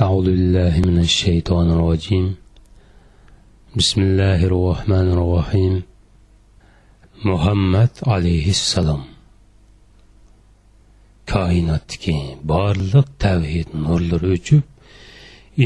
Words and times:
أعوذ 0.00 0.24
بالله 0.24 0.74
من 0.88 0.98
الشيطان 0.98 1.70
الرجيم 1.70 2.26
بسم 3.76 3.98
الله 4.02 4.40
الرحمن 4.50 5.08
الرحيم 5.16 5.74
محمد 7.24 7.92
عليه 8.06 8.46
السلام 8.56 9.02
koinotdagi 11.32 12.16
barliq 12.52 13.06
tavhid 13.24 13.68
nurlari 13.84 14.28
o'chib 14.36 14.64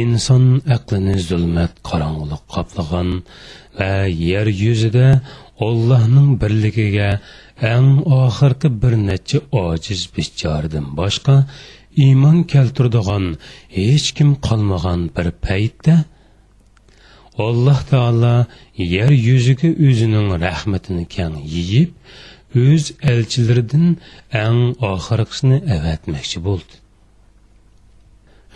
inson 0.01 0.45
aqlini 0.77 1.17
zulmat 1.29 1.73
qorong'ulik 1.89 2.43
qoplagan 2.55 3.09
va 3.79 3.95
yer 4.31 4.47
yuzida 4.65 5.09
ollohning 5.67 6.31
birligiga 6.43 7.11
eng 7.75 7.89
oxirgi 8.23 8.69
bir 8.83 8.95
necha 9.09 9.39
ojiz 9.67 10.01
bichordan 10.15 10.87
boshqa 11.01 11.37
iymon 12.06 12.38
keltiradigan 12.54 13.26
hech 13.78 14.08
kim 14.18 14.30
qolmagan 14.48 15.02
bir 15.16 15.28
paytda 15.46 15.96
alloh 17.48 17.80
taolo 17.92 18.36
yer 18.96 19.12
yuziga 19.28 19.70
o'zining 19.88 20.28
rahmatini 20.46 21.06
kang 21.16 21.36
yeyib 21.56 21.92
o'z 22.64 22.84
elchilaridan 23.12 23.86
eng 24.46 24.60
oxirgisini 24.92 25.58
avatmoqchi 25.76 26.40
bo'ldi. 26.48 26.76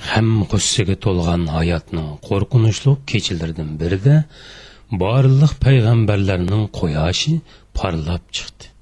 Ham 0.10 0.30
g'ussaga 0.52 0.96
to'lgan 1.06 1.44
hayotning 1.56 2.10
qo'rqinchli 2.28 2.92
kechalaridan 3.12 3.70
birida 3.82 4.16
borliq 5.04 5.54
payg'ambarlarning 5.66 6.64
quyoshi 6.80 7.34
porlab 7.78 8.24
chiqdi. 8.36 8.73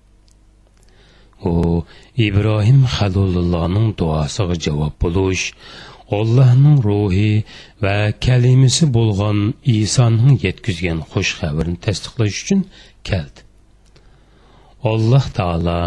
U 1.52 1.84
ibrohim 2.27 2.81
halulullohning 2.95 3.88
duosiga 3.99 4.55
javob 4.66 4.94
bo'lish 5.04 5.45
allohning 6.20 6.77
ruhi 6.88 7.32
va 7.84 7.98
kalimasi 8.26 8.85
bo'lgan 8.98 9.40
isoning 9.80 10.35
yetkazgan 10.46 10.99
xush 11.12 11.32
xabarini 11.40 11.80
tasdiqlash 11.85 12.38
uchun 12.43 12.62
keldi. 13.07 13.40
Alloh 14.91 15.26
taolo 15.38 15.82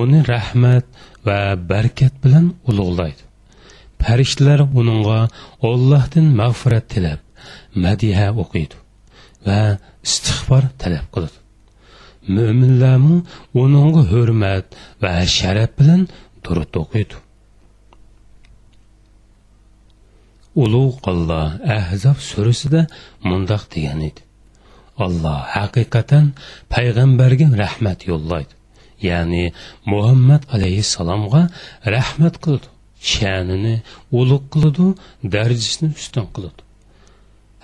uni 0.00 0.20
rahmat 0.32 0.84
va 1.26 1.40
barkat 1.70 2.14
bilan 2.24 2.46
ulug'laydi. 2.68 3.22
Farishtalar 4.02 4.60
uningga 4.80 5.20
ollohdan 5.70 6.26
mag'firat 6.40 6.86
tilab 6.92 7.20
madiha 7.84 8.28
o'qiydi 8.42 8.76
va 9.46 9.60
istig'for 10.08 10.64
talab 10.82 11.06
qiladi. 11.14 11.43
Mo'minlarmi 12.36 13.18
uningga 13.62 14.02
hurmat 14.12 14.66
va 15.02 15.12
sharaf 15.36 15.70
bilan 15.78 16.00
turib 16.44 16.72
o'qiydi 16.82 17.16
ulug' 20.62 20.98
alloh 21.12 21.48
ahzob 21.78 22.18
surasida 22.30 22.82
mundoq 23.28 23.62
degan 23.74 24.00
edi. 24.08 24.20
Alloh 25.06 25.40
haqiqatan 25.56 26.24
payg'ambarga 26.74 27.46
rahmat 27.62 28.00
yo'llaydi. 28.10 28.54
Ya'ni 29.08 29.44
muhammad 29.92 30.42
alayhissalomga 30.54 31.42
rahmat 31.96 32.34
qiladi 32.44 32.68
sha'nini 33.12 33.74
ulug' 34.20 34.46
qiladi 34.54 34.86
darajasini 35.34 35.90
ustun 36.00 36.26
qiladi 36.34 36.60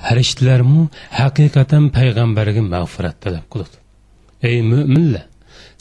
farishtalarmi 0.05 0.83
haqiqatan 1.21 1.85
payg'ambarga 1.97 2.63
mag'firat 2.75 3.17
talab 3.25 3.47
qiladi 3.53 3.80
ey 4.49 4.59
mo'minlar 4.73 5.25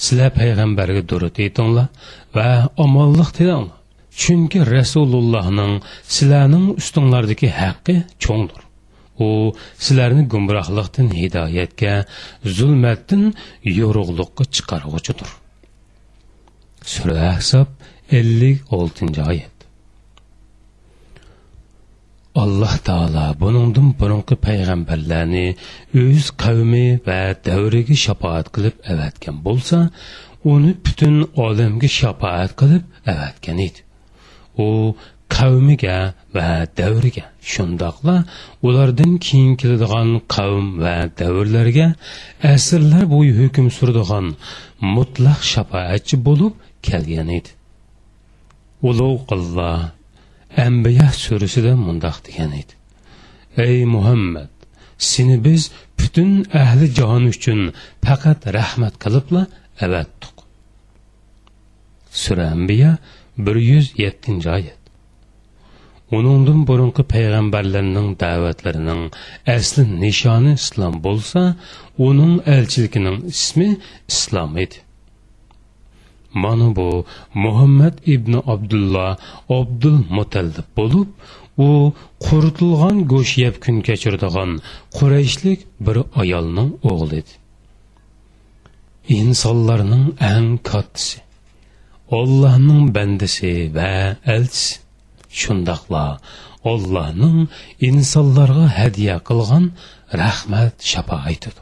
sizlar 0.04 0.32
payg'ambarga 0.40 1.04
durud 1.12 1.36
aytinglar 1.46 1.88
va 2.36 2.48
omonlik 2.86 3.30
tilanglar 3.38 3.78
chunki 4.22 4.60
rasulullohning 4.76 5.76
sizlarning 6.16 6.66
ustinglardagi 6.82 7.50
haqqi 7.62 7.96
cho'ngdir 8.24 8.62
u 9.26 9.28
sizlarni 9.86 10.24
gumrohlikdan 10.34 11.08
hidoyatga 11.20 11.94
zulmatdan 12.58 13.24
yorug'liqqa 13.80 14.44
chiqarg'uchidir 14.56 15.30
sura 16.94 17.18
ahsob 17.36 17.68
ellik 18.20 18.74
oltinchi 18.80 19.22
oyat 19.32 19.59
alloh 22.36 22.76
taolo 22.88 23.26
buningdan 23.42 23.88
burunqi 24.00 24.36
payg'ambarlarni 24.46 25.48
o'z 26.02 26.26
qavmi 26.44 26.88
va 27.08 27.20
davriga 27.48 27.96
shafoat 28.06 28.48
qilib 28.56 28.76
avatgan 28.92 29.38
bo'lsa 29.46 29.78
uni 30.54 30.72
butun 30.86 31.16
olamga 31.46 31.90
shafoat 32.00 32.52
qilib 32.60 32.84
avatgan 33.14 33.58
edi. 33.68 33.80
U 34.66 34.70
qavmiga 35.36 35.98
va 36.36 36.50
davriga 36.80 37.26
shundoqla 37.52 38.16
ulardan 38.68 39.14
keyin 39.26 39.54
keladigan 39.62 40.10
qavm 40.36 40.68
va 40.84 40.96
davrlarga 41.20 41.88
asrlar 42.54 43.04
bo'yi 43.14 43.32
hukm 43.40 43.66
suradigan 43.78 44.26
mutlaq 44.96 45.40
shafoatchi 45.54 46.16
bo'lib 46.28 46.54
kelgan 46.88 47.30
edi. 47.38 47.50
Ulug' 48.90 49.26
alloh 49.36 49.80
ambiya 50.58 51.08
surasida 51.24 51.76
mundoq 51.76 52.18
degan 52.26 52.52
edi. 52.62 52.74
Ey 53.58 53.86
muhammad 53.86 54.50
seni 54.98 55.44
biz 55.44 55.72
butun 56.00 56.46
ahli 56.54 56.88
jahon 56.98 57.26
uchun 57.34 57.60
faqat 58.06 58.40
rahmat 58.58 58.94
qilibla 59.04 59.42
avatdiq 59.86 60.36
sura 62.12 62.46
ambiya 62.52 62.98
bir 63.38 63.56
yuz 63.56 63.88
yettinchi 64.04 64.50
oyat. 64.58 64.80
Uningdan 66.18 66.60
burunqi 66.70 67.04
payg'ambarlarning 67.14 68.10
da'vatlarining 68.24 69.04
asli 69.56 69.84
nishoni 70.04 70.54
islom 70.62 70.96
bo'lsa 71.06 71.42
uning 72.08 72.34
elchiligining 72.56 73.18
ismi 73.34 73.70
islom 74.14 74.58
edi. 74.64 74.78
Mana 76.34 76.76
bu 76.76 77.06
muhammad 77.34 77.96
ibn 78.16 78.34
abdulloh 78.54 79.12
abdul 79.60 80.00
mutallib 80.18 80.68
bo'lib 80.78 81.10
u 81.68 81.70
quritilgan 82.26 82.98
go'sht 83.12 83.36
yeb 83.44 83.56
kun 83.64 83.78
kechiradigan 83.88 84.52
qurayshlik 84.98 85.60
bir 85.86 85.98
ayolning 86.22 86.70
o'g'li 86.92 87.16
edi. 87.22 87.34
Insonlarning 89.20 90.06
eng 90.34 90.50
kattasi 90.70 91.20
ollohning 92.20 92.84
bandasi 92.96 93.54
va 93.78 93.94
elchisi. 94.36 94.80
Shundoqla 95.40 96.06
ollohning 96.72 97.40
insonlarga 97.90 98.66
hadya 98.80 99.16
qilgan 99.30 99.66
rahmat 100.22 100.76
shafoatidir 100.92 101.56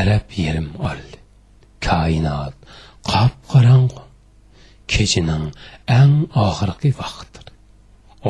arab 0.00 0.26
yerim 0.44 0.68
oldi. 0.88 1.19
Koinot 1.90 2.54
qop 3.10 3.34
qorong'u 3.52 4.02
kechining 4.92 5.46
eng 6.00 6.16
oxirgi 6.46 6.90
vaqtdir 7.00 7.46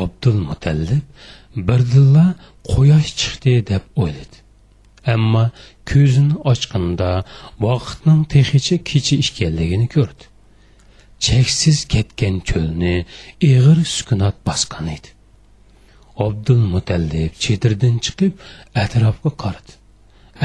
abdul 0.03 0.39
mutallib 0.49 1.05
birdilla 1.69 2.27
quyosh 2.71 3.11
chiqdi 3.21 3.55
deb 3.71 3.85
o'yladi. 4.03 4.37
Ammo 5.15 5.45
ko'zini 5.91 6.37
ochganda 6.53 7.11
vaqtning 7.67 8.21
texicha 8.35 8.77
kechi 8.91 9.15
ekanligini 9.25 9.89
ko'rdi. 9.97 10.25
Cheksiz 11.27 11.79
ketgan 11.93 12.37
cho'lni 12.49 12.97
ig'ir 13.49 13.79
sukunat 13.97 14.37
bosgan 14.49 14.87
edi. 14.97 15.11
Abdul 16.27 16.63
mutallib 16.75 17.33
chetirdan 17.45 17.97
chiqib 18.05 18.33
atrofga 18.85 19.31
qaradi. 19.43 19.73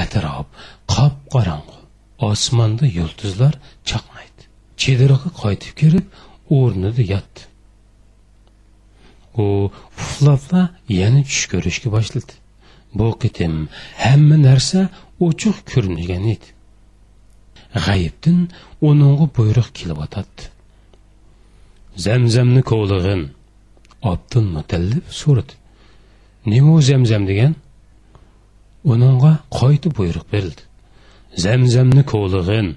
Atrof 0.04 0.46
qop 0.94 1.16
qorong'u 1.34 1.75
osmonda 2.20 2.86
yulduzlar 2.98 3.54
chaqnaydi 3.90 4.44
chedirg'a 4.82 5.30
qaytib 5.42 5.74
kelib 5.82 6.06
o'rnida 6.58 7.04
yotdi. 7.14 7.42
U 9.44 9.46
puflabla 9.98 10.62
yana 11.00 11.22
tush 11.30 11.46
ko'rishga 11.52 11.90
boshladi. 11.96 12.34
Bu 12.98 13.08
qitim 13.24 13.54
hamma 14.04 14.38
narsa 14.48 14.80
ochiq 15.28 15.58
ko'ringan 15.72 16.24
edi. 16.34 16.48
G'ayibdin 17.86 18.40
uningga 18.90 19.28
buyruq 19.38 19.70
kelyotadi 19.80 20.44
zamzamni 22.06 22.62
kovlig'in 22.72 23.22
abdul 24.12 24.48
mutallib 24.56 25.06
so'radi 25.22 25.54
nima 26.52 26.72
u 26.78 26.82
zamzam? 26.90 27.24
degan. 27.32 27.54
Uningga 28.92 29.32
qayta 29.60 29.90
buyruq 29.98 30.26
berildi 30.34 30.64
zamzamni 31.44 32.04
kovlig'in 32.12 32.68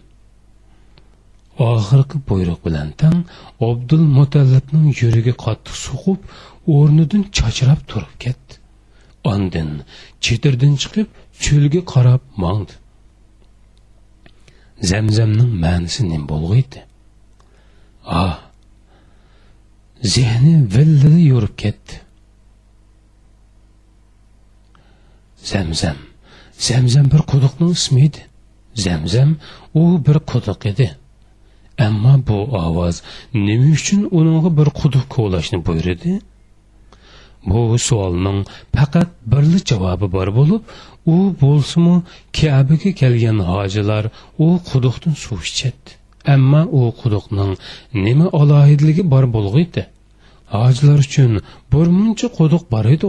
oxirgi 1.71 2.19
buyruq 2.29 2.61
bilan 2.67 2.89
tang 3.01 3.19
abdul 3.69 4.05
mutallabning 4.19 4.89
yuragi 5.03 5.35
qattiq 5.45 5.77
suqib 5.87 6.21
o'rnidan 6.77 7.23
chachrab 7.37 7.81
turib 7.91 8.15
ketdi. 8.25 8.53
Ondin 9.33 9.71
chetirdan 10.25 10.75
chiqib 10.83 11.09
cho'lga 11.45 11.81
qarab 11.93 12.23
mongdi 12.43 12.75
zamzamning 14.91 15.53
ma'nisi 15.65 16.03
nim 16.11 16.23
bo'lg'iydi 16.33 16.81
ah 18.23 18.37
zehni 20.15 20.55
villili 20.75 21.23
yurib 21.33 21.55
ketdi. 21.63 21.95
Zamzam 25.53 25.99
zamzam 26.69 27.07
bir 27.13 27.23
quduqning 27.31 27.73
ismi 27.79 28.01
edi. 28.09 28.28
Zamzam 28.87 29.31
u 29.81 29.83
bir 30.07 30.19
quduq 30.31 30.61
edi. 30.71 30.87
Ammo 31.87 32.15
bu 32.29 32.39
ovoz 32.65 32.97
nima 33.47 33.69
uchun 33.79 34.01
uningga 34.19 34.51
bir 34.59 34.69
quduq 34.81 35.05
kovlashni 35.15 35.59
buyurdi? 35.67 36.13
Bu 37.51 37.79
savolning 37.89 38.41
faqat 38.77 39.11
birli 39.33 39.61
javobi 39.71 40.07
bor 40.17 40.29
bo'lib 40.39 40.63
u 41.15 41.17
bo'lsimi 41.43 41.97
kabaga 42.39 42.91
kelgan 43.01 43.39
hojilar 43.51 44.05
u 44.45 44.49
quduqdan 44.71 45.15
suv 45.25 45.41
ichadi. 45.51 45.91
Ammo 46.35 46.63
u 46.79 46.81
quduqning 47.01 47.53
nima 48.05 48.27
alohidligi 48.41 49.03
bor 49.13 49.25
bo'lg'iydi 49.37 49.83
hojilar 50.57 50.99
uchun 51.07 51.33
bir 51.73 51.87
muncha 51.99 52.29
quduq 52.39 52.65
bor 52.73 52.85
edi 52.95 53.09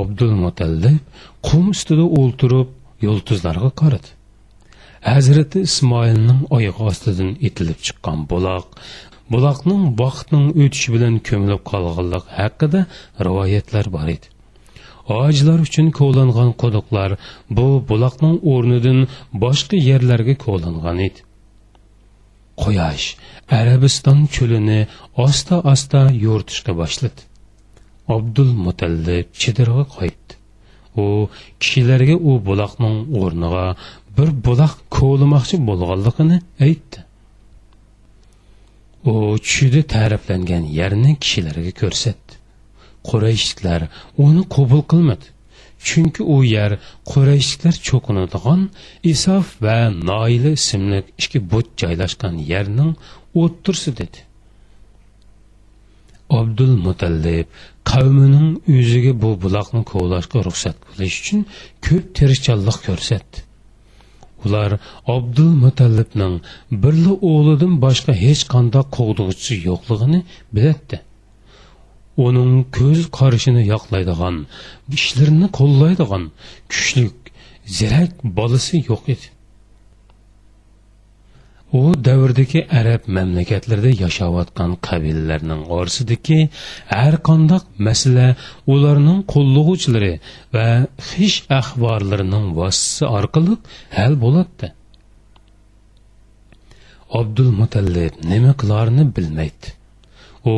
abdul 0.00 0.34
mutallib 0.44 0.98
qum 1.48 1.64
ustida 1.74 2.04
o'ltirib 2.20 2.68
yulduzlarga 3.04 3.70
qaradi. 3.80 4.10
Hazrati 5.10 5.60
ismoilning 5.68 6.40
oyog'i 6.56 6.82
ostidan 6.90 7.30
etilib 7.48 7.78
chiqqan 7.86 8.24
buloq 8.32 8.66
buloqning 9.32 9.84
vaqtning 10.00 10.46
o'tishi 10.62 10.94
bilan 10.94 11.14
ko'milib 11.28 11.62
qolganlik 11.70 12.24
haqida 12.38 12.80
rivoyatlar 13.26 13.86
bor 13.96 14.08
edi. 14.16 14.26
Ojlar 15.22 15.58
uchun 15.66 15.86
kovlangan 15.98 16.50
quduqlar 16.62 17.10
bu 17.58 17.68
buloqning 17.90 18.36
o'rnidan 18.52 18.98
boshqa 19.44 19.76
yerlarga 19.90 20.34
kovlangan 20.44 20.98
edi. 21.08 21.20
Quyosh 22.62 23.06
arabiston 23.60 24.18
cho'lini 24.36 24.80
osta 25.26 25.56
osta 25.72 26.02
yo'rtishga 26.26 26.72
boshladi. 26.80 27.20
Abdul 28.16 28.50
mutallib 28.66 29.26
chidirg'a 29.42 29.84
qaytdi 29.96 30.37
u 30.96 31.28
kishilarga 31.60 32.16
u 32.30 32.32
buloqning 32.48 32.96
o'rniga 33.20 33.66
bir 34.18 34.30
buloq 34.46 34.74
kovlamoqchi 34.96 35.56
bo'lganligini 35.68 36.38
aytdi. 36.66 36.98
U 39.12 39.14
tushida 39.44 39.82
ta'riflangan 39.94 40.64
yerni 40.78 41.12
kishilarga 41.24 41.72
ko'rsatdi. 41.82 42.32
Qurayshliklar 43.08 43.80
uni 44.26 44.42
qabul 44.54 44.82
qilmadi. 44.92 45.26
Chunki 45.88 46.22
u 46.34 46.36
yer 46.56 46.72
qurayshliklar 47.10 47.76
cho'qinadigan 47.88 48.62
isof 49.12 49.46
va 49.64 49.78
noila 50.10 50.50
ismli 50.60 50.98
ikki 51.22 51.38
but 51.52 51.68
joylashgan 51.82 52.34
yerning 52.52 52.92
o'ttirsi 53.42 53.90
dedi. 54.00 54.27
Abdul 56.30 56.74
mutallib 56.86 57.46
qavmining 57.90 58.48
o'ziga 58.76 59.12
bu 59.22 59.30
buloqni 59.42 59.82
kovlashga 59.90 60.38
ruxsat 60.48 60.76
qilish 60.90 61.16
uchun 61.22 61.40
ko'p 61.86 62.04
tirishchanlik 62.16 62.78
ko'rsatdi. 62.86 63.38
Ular 64.44 64.70
abdul 65.16 65.52
mutallibning 65.64 66.34
birli 66.82 67.12
o'g'lidan 67.30 67.74
boshqa 67.84 68.12
hech 68.24 68.42
qanday 68.54 68.84
qo'g'dug'uchisi 68.96 69.54
yo'qligini 69.68 70.20
bilatdi. 70.56 70.96
Uning 72.26 72.52
ko'z 72.78 73.00
qarishini 73.18 73.62
yoqlaydigan 73.72 74.36
ishlarini 74.98 75.48
qo'llaydigan 75.58 76.24
kuchlik 76.72 77.18
zirak 77.78 78.12
bolasi 78.38 78.76
yo'q 78.90 79.04
edi. 79.14 79.26
U 81.72 81.80
davrdagi 82.04 82.60
arab 82.80 83.02
mamlakatlarida 83.16 83.90
yashayotgan 84.04 84.70
qabilalarning 84.86 85.62
orasidagi 85.78 86.38
har 86.94 87.14
qandoq 87.28 87.64
masala 87.88 88.26
ularning 88.74 89.20
qo'llovchilari 89.32 90.14
va 90.54 90.68
xish 91.08 91.38
ahvorlarining 91.60 92.46
vositasi 92.58 93.04
orqali 93.18 93.54
hal 93.96 94.12
bo'ladi. 94.24 94.66
Abdul 97.20 97.50
mutallib 97.60 98.14
nima 98.30 98.52
qilarini 98.60 99.04
bilmaydi. 99.16 99.68
U 100.52 100.54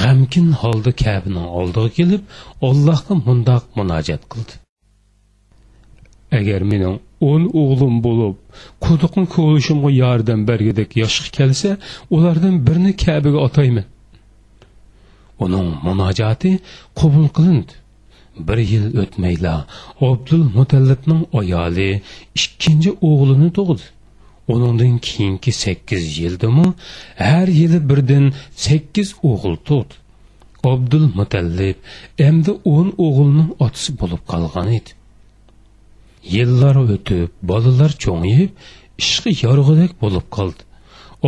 g'amkin 0.00 0.48
holda 0.60 0.92
kabini 1.04 1.44
oldiga 1.60 1.90
kelib 1.98 2.22
allohga 2.68 3.14
mundoq 3.26 3.64
munojat 3.78 4.22
qildi. 4.32 4.54
Agar 6.38 6.60
mening 6.70 6.96
o'n 7.30 7.42
o'g'lim 7.62 7.96
bo'lib 8.06 8.34
quduqni 8.84 9.24
ko'lishimga 9.36 9.90
yordam 10.02 10.40
bergidek 10.50 10.90
yoshga 11.02 11.28
kelsa 11.38 11.70
ulardan 12.14 12.54
birini 12.66 12.92
kabiga 13.04 13.40
otayman 13.48 13.86
uning 15.44 15.68
munojati 15.86 16.50
qabul 17.00 17.28
qilindi. 17.36 17.74
Bir 18.46 18.58
yil 18.72 18.86
o'tmayla 19.02 19.54
abdul 20.08 20.44
mutallibning 20.56 21.22
ayoli 21.40 21.90
ikkinchi 22.40 22.90
o'g'lini 23.08 23.50
tug'di. 23.58 23.84
Uningdan 24.54 24.96
keyingi 25.08 25.52
sakkiz 25.64 26.04
yildami 26.18 26.66
har 27.28 27.48
yili 27.60 27.78
birdan 27.90 28.24
sakkiz 28.66 29.08
o'g'il 29.30 29.56
tug'di. 29.68 29.94
Abdul 30.72 31.06
mutallib 31.18 31.78
endi 32.28 32.52
o'n 32.74 32.88
o'g'ilning 33.06 33.50
otasi 33.64 33.90
bo'lib 34.00 34.22
qolgan 34.32 34.68
edi. 34.78 34.90
Yillar 36.36 36.76
o'tib 36.84 37.30
bolalar 37.50 37.92
cho'ngiyib 38.04 38.50
ishqi 39.04 39.30
yorug'idek 39.44 39.92
bo'lib 40.02 40.26
qoldi 40.36 40.62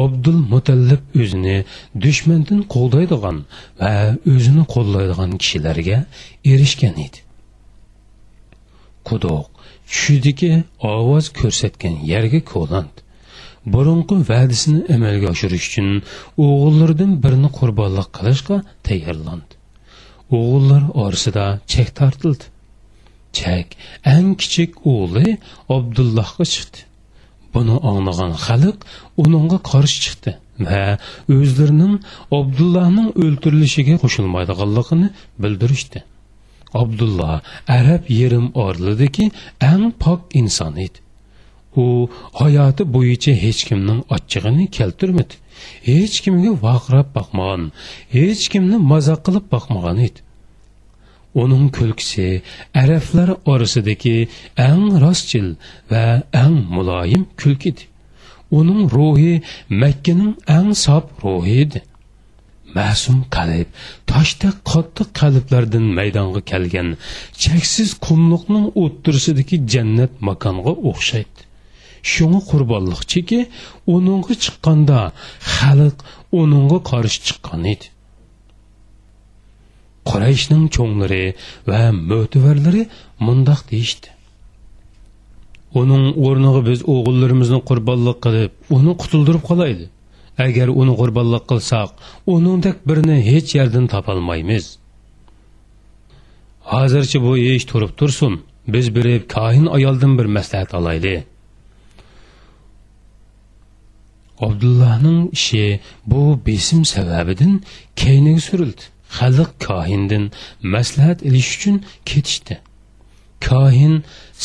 abdul 0.05 0.41
mutallib 0.53 1.03
o'zini 1.23 1.57
dushmandan 2.05 2.61
qo'llaydigan 2.75 3.39
va 3.81 3.93
o'zini 4.35 4.65
qo'llaydigan 4.75 5.33
kishilarga 5.43 5.99
erishgan 6.53 6.97
edi 7.07 7.21
quduq 9.09 9.45
tushidiki 9.91 10.53
ovoz 10.95 11.27
ko'rsatgan 11.41 11.95
yerga 12.13 12.41
ko'landi 12.53 13.01
burunqi 13.75 14.17
va'dasini 14.31 14.81
amalga 14.97 15.27
oshirish 15.35 15.67
uchun 15.71 15.89
o'g'illaridan 16.47 17.13
birini 17.25 17.51
qurbonlik 17.59 18.09
qilishga 18.19 18.57
tayyorlandi 18.89 19.53
o'g'illar 20.39 20.83
orasida 21.05 21.47
chek 21.73 21.89
tortildi 22.01 22.45
chak. 23.37 23.69
Eng 24.15 24.31
kichik 24.41 24.73
o'g'li 24.93 25.29
abdullohga 25.77 26.45
chiqdi. 26.55 26.81
Buni 27.55 27.77
anglagan 27.91 28.33
xalq 28.47 28.79
uningga 29.23 29.59
qarshi 29.71 29.99
chiqdi 30.05 30.33
va 30.69 30.83
o'zlarining 31.37 31.95
abdullohning 32.39 33.09
o'ltirilishiga 33.23 33.97
qo'shilmaydiganligini 34.03 35.09
bildirishdi. 35.43 36.01
Abdulloh 36.83 37.35
arab 37.79 38.03
yerim 38.21 38.47
orlidagi 38.67 39.27
eng 39.71 39.85
pok 40.03 40.21
inson 40.41 40.75
edi. 40.87 40.99
U 41.83 41.85
hayoti 42.41 42.85
bo'yicha 42.97 43.33
hech 43.45 43.61
kimning 43.69 44.01
ochchig'ini 44.17 44.65
keltirmadi. 44.79 45.35
Hech 45.89 46.17
kimga 46.25 46.53
vaqrab 46.67 47.09
boqmagan 47.17 47.63
hech 48.17 48.45
kimni 48.53 48.77
maza 48.93 49.17
qilib 49.27 49.47
boqmagan 49.55 49.99
edi. 50.09 50.21
Uning 51.43 51.67
kulkisi 51.77 52.29
arablar 52.83 53.29
orasidagi 53.53 54.17
eng 54.69 54.85
rostchil 55.05 55.49
va 55.91 56.05
eng 56.45 56.57
muloyim 56.75 57.23
kulk 57.41 57.63
edi 57.71 57.85
uning 58.51 58.91
ruhi 58.91 59.43
makkaning 59.83 60.35
eng 60.57 60.71
sob 60.85 61.05
ruhi 61.23 61.55
edi. 61.65 61.81
Ma'sum 62.77 63.19
qalb 63.35 63.69
toshdek 64.11 64.57
qattiq 64.71 65.09
qalblardan 65.21 65.87
maydonga 65.99 66.43
kelgan 66.51 66.89
cheksiz 67.43 67.91
qumliqning 68.07 68.67
o'ttirsidagi 68.83 69.57
jannat 69.73 70.13
makonga 70.29 70.73
o'xshaydi. 70.91 71.41
Shunga 72.13 72.41
qurbonliqchiki 72.51 73.41
uningga 73.95 74.35
chiqqanda 74.45 75.01
xalq 75.57 75.97
uningga 76.41 76.79
qarshi 76.91 77.19
chiqqan 77.27 77.63
edi. 77.73 77.87
Qurayshning 80.11 80.65
cho'nglari 80.77 81.25
va 81.71 81.81
mo'tivarlari 82.11 82.83
mundoq 83.27 83.61
deyishdi. 83.71 84.09
Uning 85.81 86.05
o'rniga 86.27 86.61
biz 86.71 86.81
o'g'illarimizni 86.95 87.61
qurbonlik 87.69 88.19
qilib 88.25 88.53
uni 88.77 88.93
qutuldirib 89.03 89.45
qolaydi 89.51 89.87
agar 90.47 90.69
uni 90.81 90.95
qurbonlik 91.01 91.45
qilsak 91.51 91.91
uningdek 92.35 92.77
birini 92.89 93.17
hech 93.31 93.55
yerdan 93.59 93.87
topolmaymiz. 93.95 94.65
Hozircha 96.73 97.19
bu 97.27 97.33
ish 97.39 97.65
turib 97.71 97.93
tursin 97.99 98.35
biz 98.75 98.87
birib 98.97 99.23
kohin 99.35 99.67
ayoldan 99.77 100.19
bir 100.19 100.27
maslahat 100.37 100.75
olaylik. 100.75 101.25
Abdullohning 104.47 105.21
ishi 105.33 105.81
bu 106.07 106.41
besim 106.47 106.85
sababidan 106.85 107.63
keyniga 107.97 108.41
surildi. 108.41 108.83
Xalq 109.17 109.51
kohindan 109.67 110.25
maslahat 110.75 111.19
ilish 111.29 111.51
uchun 111.57 111.77
ketishdi. 112.11 112.55
Kohin 113.49 113.95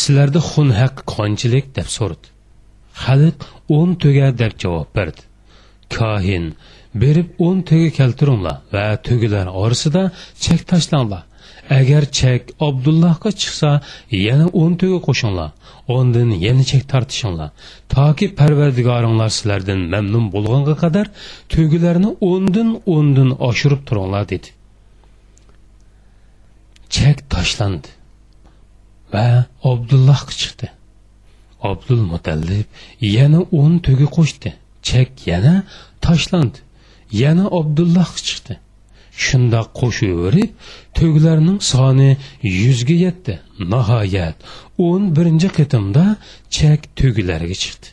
sizlarda 0.01 0.41
xun 0.51 0.69
haq 0.79 0.95
qanchalik 1.13 1.65
deb 1.77 1.87
so'radi. 1.97 2.27
Xalq 3.05 3.37
o'n 3.77 3.89
tuga 4.01 4.27
deb 4.41 4.53
javob 4.61 4.89
berdi. 4.97 5.21
Kohin 5.97 6.45
berib 7.01 7.27
o'n 7.47 7.57
tuga 7.69 7.89
keltiringlar 7.99 8.57
va 8.73 8.85
tugilar 9.07 9.47
orasida 9.63 10.03
chek 10.43 10.61
tashlanglar. 10.71 11.23
Agar 11.79 12.03
chek 12.19 12.41
abdullohga 12.67 13.29
chiqsa 13.41 13.71
yana 14.27 14.47
o'n 14.61 14.73
tuga 14.81 14.99
qo'shinglar. 15.07 15.49
Ondan 15.97 16.29
yana 16.45 16.63
chek 16.71 16.83
tortishinglar 16.91 17.49
toki 17.95 18.25
parvardigoringlar 18.39 19.29
sizlardan 19.37 19.79
mamnun 19.93 20.25
bo'lganga 20.35 20.75
qadar 20.83 21.05
tugilarni 21.53 22.09
o'ndan 22.31 22.69
o'ndan 22.95 23.29
oshirib 23.49 23.81
turinglar 23.87 24.23
dedi. 24.33 24.49
Chek 26.95 27.17
tashlandi 27.33 27.91
va 29.13 29.25
abdullohga 29.71 30.33
chiqdi 30.41 30.67
abdul 31.61 32.01
mutallib 32.11 32.65
yana 33.17 33.39
o'n 33.59 33.79
tugi 33.85 34.07
qo'shdi. 34.17 34.49
Chek 34.89 35.09
yana 35.31 35.55
tashlandi. 36.05 36.59
Yana 37.23 37.45
abdullohga 37.59 38.21
chiqdi 38.27 38.53
shundoq 39.25 39.67
qo'shaverib 39.79 40.51
tuglarning 40.97 41.59
soni 41.71 42.11
yuzga 42.61 42.97
yetdi. 43.05 43.33
Nihoyat 43.73 44.37
o'n 44.87 45.03
birinchi 45.15 45.49
qitimda 45.57 46.05
chak 46.57 46.81
tugilarga 46.97 47.57
chiqdi. 47.63 47.87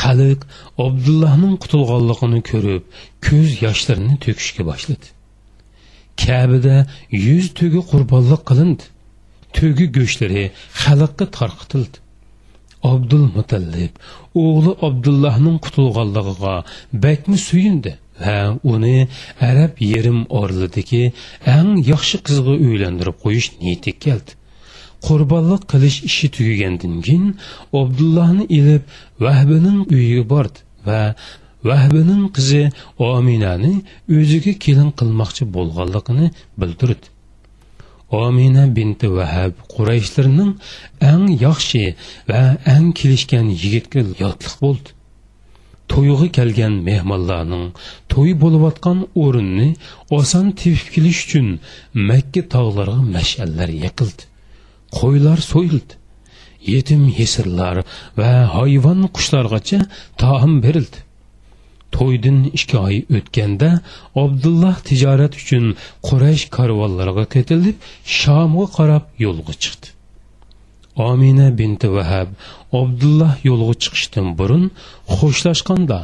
Xalq 0.00 0.40
abdullohning 0.86 1.54
qutulganligini 1.62 2.40
ko'rib 2.50 2.84
ko'z 3.26 3.50
yoshlarini 3.64 4.14
to'kishga 4.24 4.62
boshladi. 4.70 5.06
Kabida 6.24 6.76
yuz 7.26 7.46
tugi 7.58 7.80
qurbonlik 7.90 8.42
qilindi. 8.50 8.84
Tugi 9.56 9.86
go'shtlari 9.96 10.44
xalqqa 10.82 11.24
tarqitildi 11.38 11.98
abdul 12.82 13.26
mutallib 13.36 13.92
o'g'li 14.44 14.72
abdullohning 14.88 15.58
qutulganligiga 15.64 16.54
bakmi 17.04 17.38
suyundi 17.48 17.92
va 18.24 18.38
uni 18.72 18.98
arab 19.50 19.82
yerim 19.92 20.20
orlidagi 20.40 21.02
eng 21.56 21.70
yaxshi 21.92 22.18
qizga 22.26 22.54
uylantirib 22.66 23.16
qo'yish 23.24 23.48
niyati 23.60 23.92
keldi. 24.04 24.32
Qurbonlik 25.06 25.62
qilish 25.72 25.98
ishi 26.08 26.26
tugagandan 26.36 26.94
keyin 27.06 27.28
abdullohni 27.80 28.44
ilib 28.58 28.82
vahbining 29.24 29.80
uyiga 29.94 30.24
bordi 30.32 30.58
va 30.88 31.00
vahbining 31.68 32.24
qizi 32.36 32.62
ominani 33.10 33.72
o'ziga 34.18 34.52
kelin 34.64 34.90
qilmoqchi 34.98 35.44
bo'lganligini 35.56 36.26
bildirdi. 36.60 37.06
Omina 38.24 38.64
binti 38.76 39.08
vahab 39.18 39.52
qurayshlarning 39.74 40.50
eng 41.12 41.24
yaxshi 41.46 41.84
va 42.30 42.42
eng 42.74 42.88
kelishgan 42.98 43.46
yigitga 43.62 44.00
yotliq 44.22 44.56
bo'ldi. 44.64 44.88
To'yga 45.92 46.26
kelgan 46.38 46.74
mehmonlarning 46.88 47.66
to'y 48.12 48.32
bo'layotgan 48.42 48.98
o'rinni 49.22 49.68
oson 50.18 50.46
tepib 50.60 50.88
kelish 50.94 51.20
uchun 51.26 51.48
makka 52.10 52.42
tog'lariga 52.54 53.00
mash'allar 53.16 53.70
yiqildi. 53.84 54.22
Qo'ylar 54.98 55.38
so'yildi. 55.52 55.94
Yetim 56.72 57.02
yesirlar 57.20 57.76
va 58.18 58.30
hayvon 58.56 59.00
qushlargacha 59.16 59.80
taom 60.22 60.52
berildi. 60.64 60.98
To'ydan 61.96 62.38
ikki 62.58 62.76
oy 62.86 62.96
o'tganda 63.18 63.70
abdulloh 64.24 64.76
tijorat 64.88 65.34
uchun 65.40 65.64
quraysh 66.08 66.44
karvonlariga 66.56 67.24
ketilib 67.34 67.76
shomga 68.18 68.66
qarab 68.76 69.04
yo'lga 69.24 69.54
chiqdi. 69.62 69.88
Omina 71.08 71.48
binti 71.58 71.88
vahab 71.96 72.28
abdulloh 72.80 73.34
yo'lga 73.48 73.74
chiqishdan 73.82 74.26
burun 74.38 74.64
xo'shlashganda 75.18 76.00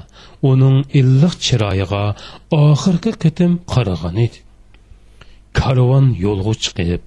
uning 0.51 0.77
illiq 1.01 1.35
chiroyiga 1.47 2.05
oxirgi 2.63 3.13
qitim 3.25 3.53
qaragan 3.73 4.17
edi. 4.27 4.39
Karvon 5.61 6.07
yo'lga 6.27 6.55
chiqib 6.65 7.03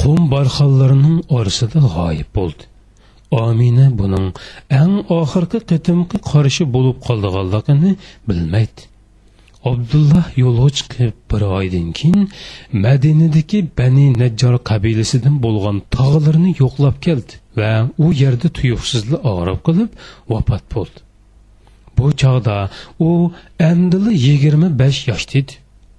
qum 0.00 0.18
barxanlarining 0.34 1.18
orasida 1.38 1.80
g'oyib 1.96 2.30
bo'ldi. 2.38 2.64
Omina 3.30 3.86
buning 3.98 4.28
eng 4.80 4.94
oxirgi 5.20 5.58
qitimqi 5.70 6.18
qarishi 6.30 6.64
bo'lib 6.74 6.96
qoldiganligini 7.06 7.92
bilmaydi. 8.28 8.82
Abdulloh 9.70 10.26
yo'lga 10.42 10.68
chiqib 10.78 11.14
bir 11.30 11.42
oydan 11.58 11.88
keyin 11.98 12.22
madinadagi 12.84 13.58
bani 13.78 14.06
najjor 14.22 14.54
qabilasidan 14.70 15.36
bo'lgan 15.44 15.76
tog'larni 15.96 16.52
yo'qlab 16.62 16.96
keldi 17.06 17.34
va 17.60 17.72
u 18.04 18.06
yerda 18.22 18.48
tuyuqsizli 18.58 19.16
og'rib 19.32 19.60
qilib 19.66 19.90
vafot 20.32 20.64
bo'ldi. 20.74 20.98
Bu 21.98 22.06
chog'da 22.22 22.56
u 23.08 23.10
amdili 23.70 24.12
yigirma 24.26 24.68
besh 24.80 25.00
yoshda 25.10 25.34
edi. 25.40 25.54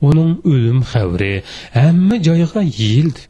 Uning 0.10 0.32
o'lim 0.52 0.80
xabari 0.92 1.34
hamma 1.80 2.16
joyga 2.28 2.62
yeyildi. 2.82 3.22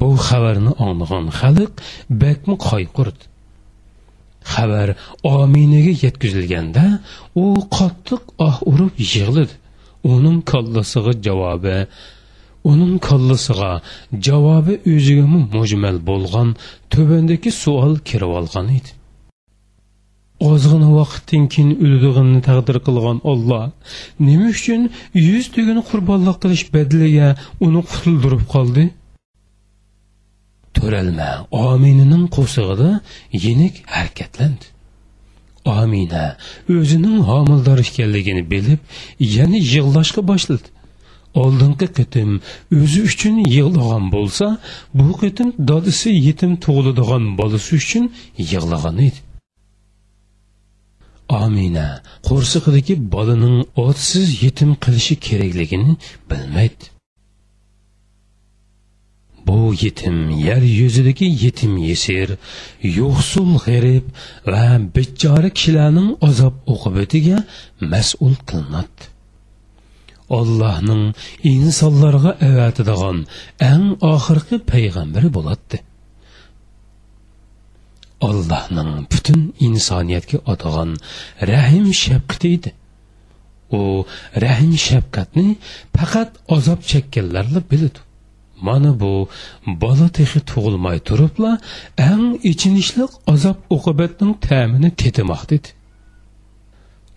Bu 0.00 0.08
xabarni 0.26 0.72
anglagan 0.86 1.26
xalq 1.40 1.72
bakmi 2.22 2.56
qayqurdi 2.68 3.24
xabar 4.52 4.88
ominaga 5.34 5.92
yetkazilganda 6.04 6.84
u 7.44 7.46
qattiq 7.76 8.22
oh 8.28 8.46
ah 8.48 8.56
urib 8.72 8.94
yig'ladi 9.12 9.54
uning 10.12 10.38
kallasiga 10.50 11.12
javobi 11.26 11.78
uning 12.70 12.94
kallasiga 13.08 13.72
javobi 14.26 14.74
o'ziga 14.92 15.26
mujmal 15.54 15.96
bo'lgan 16.10 16.48
tubandagi 16.92 17.50
savol 17.62 17.94
kirib 18.08 18.32
olgan 18.40 18.66
edi 18.78 18.90
ozg'ina 20.50 20.88
vaqtdan 21.00 21.44
keyin 21.52 21.70
o'ldig'inni 21.84 22.40
taqdir 22.48 22.76
qilgan 22.86 23.18
olloh 23.32 23.64
nima 24.26 24.46
uchun 24.56 24.82
yuz 25.28 25.46
tugini 25.54 25.82
qurbonlik 25.90 26.36
qilish 26.42 26.64
badliga 26.74 27.28
uni 27.66 27.80
qutuldirib 27.90 28.44
qoldi 28.54 28.84
to'ralma 30.84 31.30
ominining 31.50 32.24
qo'sig'ida 32.36 32.90
yenik 33.44 33.74
harakatlandi. 33.94 34.66
Omina 35.80 36.24
o'zining 36.76 37.18
homildor 37.30 37.78
ekanligini 37.86 38.42
bilib 38.52 38.80
yana 39.36 39.58
yig'lashga 39.72 40.22
boshladi. 40.30 40.68
Oldingi 41.42 41.86
qitim 41.98 42.30
o'zi 42.80 43.00
uchun 43.10 43.36
yig'lagan 43.56 44.04
bo'lsa 44.14 44.46
bu 44.98 45.06
qitim 45.22 45.48
dodisi 45.70 46.08
yetim 46.26 46.52
tug'iladigan 46.64 47.24
bolasi 47.38 47.70
uchun 47.80 48.04
yig'lagan 48.50 48.96
edi. 49.08 49.20
Omina 51.42 51.88
qo'rsig'idagi 52.28 52.94
bolaning 53.14 53.58
otsiz 53.86 54.26
yetim 54.44 54.70
qilishi 54.84 55.14
kerakligini 55.26 55.92
bilmaydi. 56.30 56.93
Bu 59.46 59.74
yetim 59.84 60.18
yer 60.46 60.62
yuzidagi 60.80 61.26
yetim 61.44 61.72
yesir 61.88 62.28
yo'qsul 62.98 63.50
g'arib 63.64 64.06
va 64.52 64.66
bechora 64.96 65.50
kishilarning 65.56 66.10
azob 66.28 66.54
oqibatiga 66.74 67.38
mas'ul 67.92 68.34
qilinadi. 68.48 69.02
Allohning 70.38 71.04
insonlarga 71.52 72.32
avatidigan 72.48 73.18
eng 73.72 73.84
oxirgi 74.12 74.56
payg'ambari 74.70 75.28
bo'ladi. 75.36 75.78
Allohning 78.28 78.90
butun 79.12 79.40
insoniyatga 79.66 80.38
atagan 80.52 80.90
rahim 81.52 81.86
shafqati 82.04 82.48
edi. 82.56 82.70
U 83.78 83.80
rahim 84.44 84.72
shafqatni 84.88 85.48
faqat 85.96 86.30
azob 86.56 86.80
chekkanlarla 86.90 87.60
biladi. 87.70 88.00
Mana 88.68 88.90
bu 89.02 89.12
bola 89.82 90.08
texi 90.18 90.40
tug'ilmay 90.50 90.98
turibla 91.08 91.52
ang 92.10 92.24
ichinishliq 92.50 93.12
azob 93.32 93.58
uqubatning 93.76 94.34
ta'mini 94.46 94.90
tetimoq 95.00 95.42
dedi. 95.52 95.68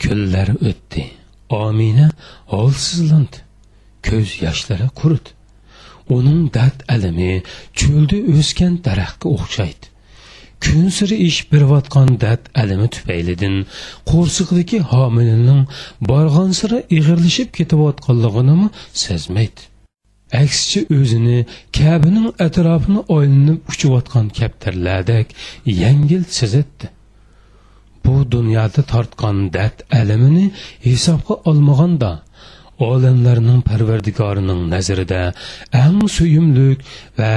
Kunlar 0.01 0.49
o'tdi. 0.69 1.03
Omina 1.63 2.07
holsizlandi. 2.53 3.39
Ko'z 4.05 4.29
yoshlari 4.45 4.87
quridi. 4.99 5.31
Uning 6.15 6.41
dard 6.55 6.79
alimi 6.93 7.33
cho'lda 7.79 8.17
o'sgan 8.33 8.73
daraxtga 8.85 9.27
o'xshaydi. 9.35 9.85
Kun 10.63 10.85
siri 10.97 11.15
ish 11.29 11.41
berayotgan 11.51 12.09
dard 12.23 12.43
alimi 12.61 12.87
tufaylidan 12.95 13.55
qo'rsiqdagi 14.11 14.79
homilaning 14.91 15.61
borgan 16.11 16.51
siri 16.59 16.79
ig'irlashib 16.97 17.49
ketayotganligini 17.57 18.69
sezmaydi. 19.03 19.61
Aksicha 20.33 20.81
o'zini 20.97 21.45
kabining 21.77 22.27
atrofini 22.45 23.01
oylinib 23.17 23.59
uchayotgan 23.71 24.27
kaptarlardek 24.39 25.27
yengil 25.65 26.23
sezatdi 26.39 26.89
bu 28.05 28.31
dunyoda 28.31 28.81
tortgan 28.93 29.53
dard 29.53 29.77
alamini 29.99 30.45
hisobga 30.87 31.33
olmaganda 31.49 32.11
olamlarning 32.79 33.61
parvardigorining 33.69 34.61
nazarida 34.73 35.21
eng 35.83 36.01
suyimlik 36.17 36.79
va 37.19 37.33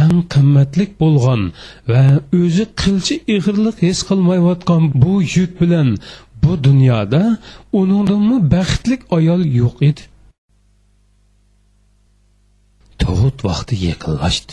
eng 0.00 0.16
qimmatlik 0.34 0.90
bo'lgan 1.02 1.42
va 1.90 2.04
o'zi 2.40 2.64
qilchi 2.80 3.14
ig'irlik 3.36 3.76
his 3.86 3.98
qilmayotgan 4.08 4.82
bu 5.02 5.12
yuk 5.34 5.50
bilan 5.60 5.88
bu 6.42 6.52
dunyoda 6.68 7.22
uningdanmi 7.80 8.38
baxtlik 8.54 9.00
ayol 9.16 9.42
yo'q 9.60 9.76
edi. 9.88 10.02
Tug'ut 13.00 13.38
vaqti 13.48 13.74
yaqinlashdi. 13.88 14.52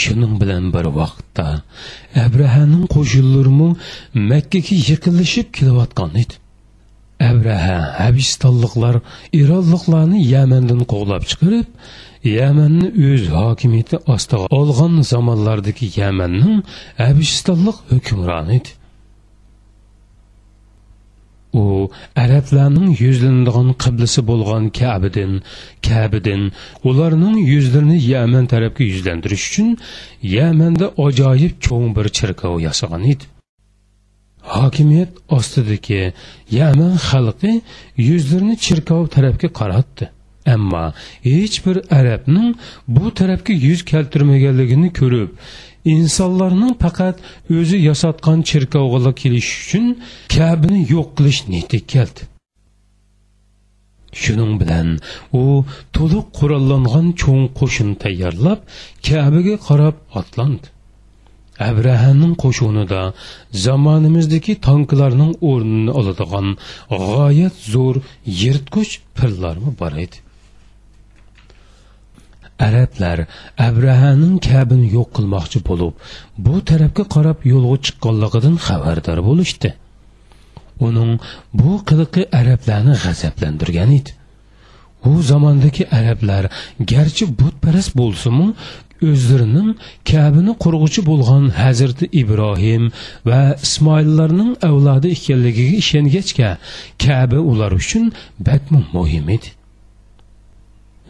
Shuning 0.00 0.34
bilan 0.40 0.64
bir 0.74 0.86
vaqtda 1.00 1.46
abrahaning 2.24 2.84
qo'shinlarimi 2.94 3.68
makkaga 4.30 4.74
yiqilishib 4.88 5.48
kelayotgan 5.56 6.12
edi. 6.22 6.34
Abraha 7.30 7.78
habistonliklar 8.00 8.96
ironliklarni 9.40 10.18
yamandan 10.34 10.82
quvlab 10.92 11.22
chiqarib 11.30 11.68
yamanni 12.38 12.88
o'z 13.08 13.24
hokimiyati 13.36 13.96
ostiga 14.14 14.46
olgan 14.58 14.94
zamonlardagi 15.12 15.86
yamanning 16.00 16.56
habistonlik 17.04 17.78
hukmroni 17.92 18.52
edi. 18.58 18.70
U 21.62 21.64
arablarning 22.22 22.90
yuzlanadigan 23.04 23.68
qiblisi 23.82 24.20
bo'lgan 24.30 24.64
kabidin 24.80 25.32
kabidin 25.88 26.42
ularning 26.88 27.36
yuzlarini 27.52 27.98
yaman 28.14 28.44
tarafga 28.52 28.82
yuzlantirish 28.92 29.44
uchun 29.50 29.68
yamanda 30.36 30.86
ajoyib 31.06 31.54
cho'ng 31.66 31.88
bir 31.96 32.06
cherkov 32.18 32.54
yasagan 32.68 33.02
edi. 33.12 33.24
Hokimiyat 34.56 35.10
ostidagi 35.36 36.02
yaman 36.60 36.94
xalqi 37.08 37.52
yuzlarini 38.08 38.56
cherkov 38.66 39.02
tarafga 39.16 39.48
qaratdi. 39.60 40.04
Ammo 40.54 40.84
hech 41.30 41.56
bir 41.66 41.76
arabning 41.98 42.50
bu 42.88 43.14
tarafga 43.20 43.52
yuz 43.66 43.80
keltirmaganligini 43.90 44.90
ko'rib 45.00 45.30
insonlarning 45.94 46.74
faqat 46.84 47.16
o'zi 47.58 47.78
yasatgan 47.88 48.38
cherkovga 48.50 49.12
kelish 49.20 49.50
uchun 49.62 49.86
kabini 50.34 50.80
yo'q 50.94 51.08
qilish 51.16 51.40
niyati 51.50 51.78
keldi. 51.92 52.22
Shuning 54.22 54.52
bilan 54.60 54.88
u 55.40 55.42
to'liq 55.96 56.26
qurollangan 56.38 57.06
cho'ng 57.22 57.44
qo'shin 57.58 57.90
tayyorlab 58.02 58.60
kabiga 59.08 59.56
qarab 59.68 59.96
otlandi. 60.20 60.66
Abrahamning 61.70 62.34
qo'shinida 62.42 63.02
zamonimizdagi 63.64 64.54
tanklarning 64.66 65.32
o'rnini 65.50 65.92
oladigan 66.00 66.46
g'oyat 67.06 67.56
zo'r 67.74 67.96
yirtqich 68.42 68.92
pirlarmi 69.16 69.70
bor 69.80 69.94
edi. 70.04 70.25
Arablar 72.58 73.18
abrahaning 73.68 74.36
kabini 74.48 74.86
yo'q 74.96 75.08
qilmoqchi 75.16 75.58
bo'lib 75.68 75.94
bu 76.46 76.54
tarafga 76.70 77.04
qarab 77.14 77.38
yo'lga 77.52 77.76
chiqqanligidan 77.86 78.56
xabardor 78.66 79.18
bo'lishdi. 79.28 79.70
Uning 80.86 81.12
bu 81.60 81.72
qiliqi 81.88 82.22
arablarni 82.40 82.94
g'azablantirgan 83.04 83.90
edi. 83.98 84.10
U 85.10 85.12
zamondagi 85.30 85.84
arablar 85.98 86.44
garchi 86.92 87.24
butparast 87.40 87.92
bo'lsinu 88.00 88.46
o'zlarining 89.10 89.70
kabini 90.10 90.52
qurg'uchi 90.64 91.00
bo'lgan 91.10 91.44
hazrati 91.60 92.06
ibrohim 92.22 92.84
va 93.28 93.40
ismoillarning 93.66 94.52
avlodi 94.68 95.08
ekanligiga 95.16 95.74
ishongachga 95.82 96.50
kabi 97.04 97.38
ular 97.50 97.72
uchun 97.80 98.04
bakmu 98.48 98.80
muhim 98.96 99.26
edi. 99.36 99.48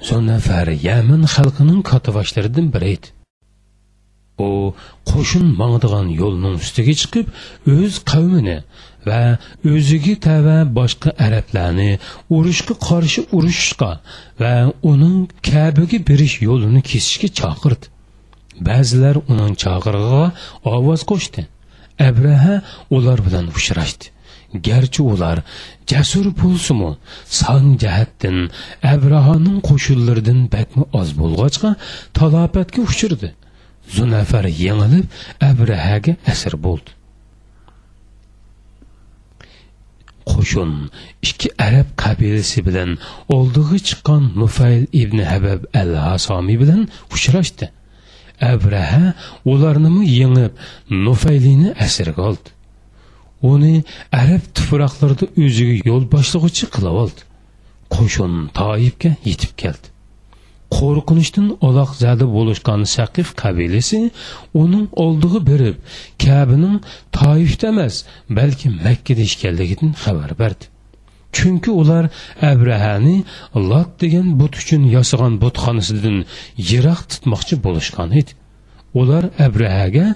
Son 0.05 0.27
nəfər 0.29 0.69
Yəmən 0.77 1.25
xalqının 1.33 1.81
katavaşlarından 1.83 2.73
biri 2.73 2.91
idi. 2.97 3.09
O, 4.39 4.75
qoşun 5.07 5.47
mağdığan 5.57 6.09
yolunun 6.09 6.59
üstüge 6.59 6.95
çıxıb, 6.95 7.27
öz 7.67 7.99
qavmini 8.11 8.59
və 9.07 9.21
özüge 9.65 10.17
təvə 10.27 10.59
başqa 10.79 11.15
ərəblərini 11.27 11.99
uruşqa 12.29 12.77
qarşı 12.89 13.25
uruşqa 13.33 13.91
və 14.41 14.55
onun 14.83 15.29
Kəbəgi 15.49 16.03
biriş 16.09 16.43
yolunu 16.43 16.83
kesişki 16.83 17.33
çağırdı. 17.39 17.87
Bəzilər 18.69 19.23
onun 19.29 19.55
çağırığa 19.55 20.27
avaz 20.65 21.03
qoşdu. 21.09 21.47
Əbrəhə 22.09 22.61
onlar 22.91 23.25
bilan 23.27 23.49
uçraşdı. 23.49 24.16
Garchi 24.69 25.03
ular 25.03 25.39
jasur 25.91 26.27
bo'lsimu 26.41 26.91
son 27.41 27.65
jihatdan 27.83 28.39
abrahoning 28.95 29.59
qo'shinlaridan 29.69 30.41
bakmi 30.55 30.85
oz 31.01 31.09
bo'lg'achqa 31.21 31.71
talofatga 32.19 32.81
uchirdi. 32.91 33.29
Zunafar 33.97 34.45
yengilib 34.65 35.07
abrahaga 35.51 36.13
asir 36.33 36.55
bo'ldi. 36.67 36.91
Qo'shin 40.33 40.73
ikki 41.29 41.49
arab 41.67 41.89
qabilasi 42.03 42.59
bilan 42.67 42.91
oldig'i 43.37 43.79
chiqqan 43.89 44.23
nufayl 44.43 44.83
ibn 45.03 45.19
habab 45.31 45.61
al 45.81 45.93
hasomiy 46.07 46.59
bilan 46.63 46.83
uchrashdi. 47.15 47.67
Abraha 48.53 49.15
ularni 49.53 50.03
yengib 50.21 50.53
nufaylini 51.07 51.69
asirga 51.87 52.23
oldi. 52.31 52.56
Uni 53.43 53.85
arab 54.13 54.45
tuproqlarida 54.57 55.27
o'ziga 55.45 55.77
yo'l 55.89 56.05
boshlag'uchi 56.15 56.67
qilib 56.75 56.97
oldi. 57.03 57.21
Qo'shin 57.95 58.33
toibga 58.59 59.13
yetib 59.31 59.53
keldi. 59.63 59.87
Qo'rqinishdan 60.77 61.49
uloq 61.67 61.91
zada 62.03 62.27
bo'lishgan 62.37 62.81
saqif 62.97 63.29
qabilasi 63.43 64.01
uning 64.63 64.87
oldig'i 65.05 65.41
berib 65.51 65.77
kabining 66.25 66.77
toifda 67.19 67.67
emas 67.75 67.95
balki 68.39 68.69
makkada 68.87 69.23
ishkanligidan 69.29 69.93
xabar 70.03 70.31
berdi. 70.43 70.65
Chunki 71.37 71.71
ular 71.81 72.05
abrahani 72.53 73.17
lot 73.71 73.91
degan 74.03 74.27
but 74.41 74.55
uchun 74.61 74.83
yasagan 74.97 75.35
butxonasidan 75.43 76.19
yiroq 76.69 77.01
tutmoqchi 77.11 77.55
bo'lishgan 77.67 78.11
edi. 78.21 78.33
Ular 79.01 79.25
abrahaga 79.47 80.07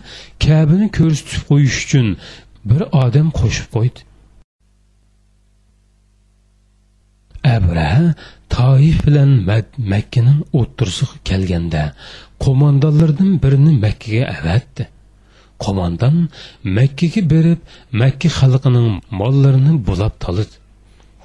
kabini 0.45 0.87
ko'rsatib 0.99 1.43
qo'yish 1.51 1.79
uchun 1.85 2.07
bir 2.68 2.83
odam 3.03 3.29
qo'shib 3.40 3.68
qo'ydi. 3.77 4.01
Abraha 7.57 8.14
toif 8.57 8.96
bilan 9.07 9.31
makkaning 9.92 10.40
o'ttirisiga 10.61 11.16
kelganda 11.29 11.83
qo'mondonlardan 12.44 13.31
birini 13.42 13.73
makkaga 13.85 14.25
avatdi. 14.37 14.85
Qo'mondon 15.64 16.16
makkaga 16.79 17.23
berib 17.33 17.61
makka 18.03 18.29
xalqining 18.38 18.88
mollarini 19.20 19.75
bulab 19.87 20.14
tolidi 20.25 20.57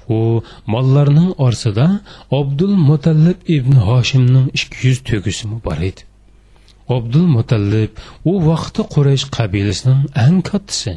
u 0.08 0.18
mollarning 0.72 1.30
orasida 1.44 1.86
abdul 2.40 2.74
mutallib 2.88 3.38
ibn 3.56 3.74
hoshimning 3.88 4.46
ikki 4.58 4.76
yuz 4.88 4.98
to'gisimi 5.08 5.58
bor 5.66 5.78
edi. 5.88 6.02
Abdul 6.96 7.26
mutallib 7.36 7.92
u 8.30 8.32
vaqtda 8.48 8.82
quraysh 8.94 9.26
qabilasining 9.36 10.02
eng 10.24 10.38
kattasi 10.50 10.92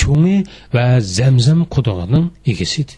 cho'ngi 0.00 0.38
va 0.74 0.86
zamzam 1.18 1.60
qudug'ining 1.74 2.26
egasi 2.50 2.78
edi. 2.84 2.94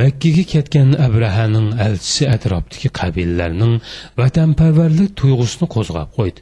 Makkaga 0.00 0.44
ketgan 0.52 0.90
abrahaning 1.06 1.68
elchisi 1.86 2.24
atrofdagi 2.34 2.88
qabilalarning 3.00 3.74
vatanparvarlik 4.20 5.10
tuyg'usini 5.20 5.66
qo'zg'ab 5.74 6.08
qo'ydi. 6.18 6.40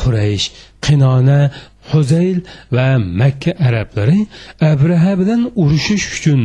Quraysh 0.00 0.46
qinona 0.84 1.40
huzayl 1.90 2.38
va 2.76 2.88
makka 3.20 3.52
arablari 3.66 4.20
abraha 4.72 5.12
bilan 5.20 5.42
urushish 5.62 6.06
uchun 6.16 6.40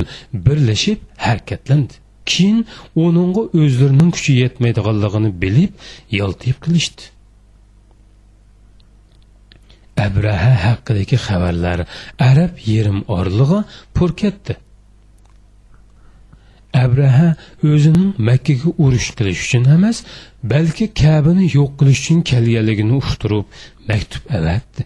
birlashib 0.46 1.00
harakatlandi. 1.26 1.94
Keyin 2.32 2.60
uningga 3.06 3.44
o'zlarining 3.62 4.12
kuchi 4.16 4.32
yetmaydiganligini 4.44 5.32
bilib 5.44 5.72
yoltib 6.20 6.58
qilishdi. 6.66 7.13
Abraha 10.08 10.54
haqidagi 10.66 11.18
xabarlar. 11.26 11.80
Arab 12.30 12.54
yerim 12.72 13.00
orlig'i 13.18 13.60
pur 13.96 14.10
ketdi 14.22 14.54
abraha 16.74 17.36
o'zining 17.72 18.10
makkaga 18.30 18.70
urush 18.84 19.10
qilish 19.18 19.42
uchun 19.46 19.64
emas 19.76 19.98
balki 20.54 20.86
kabini 21.04 21.46
yo'q 21.58 21.72
qilish 21.80 22.00
uchun 22.04 22.20
kelganligini 22.30 22.94
uqtirib 23.02 23.46
maktub 23.90 24.24
avatdi 24.38 24.82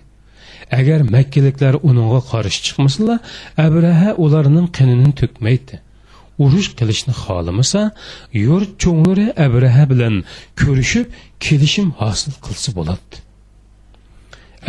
agar 0.79 0.99
makkaliklar 1.15 1.73
uningga 1.89 2.21
qarshi 2.31 2.59
chiqmasalar 2.65 3.19
abraha 3.67 4.09
ularning 4.25 4.67
qinini 4.77 5.11
to'kmaydi. 5.21 5.75
Urush 6.43 6.69
qilishni 6.79 7.13
xohlamasa 7.23 7.81
yurt 8.47 8.71
cho'nglari 8.83 9.27
abraha 9.45 9.83
bilan 9.91 10.15
ko'rishib 10.61 11.05
kelishim 11.45 11.87
hosil 12.01 12.33
qilsa 12.45 12.69
bo'ladi. 12.77 13.26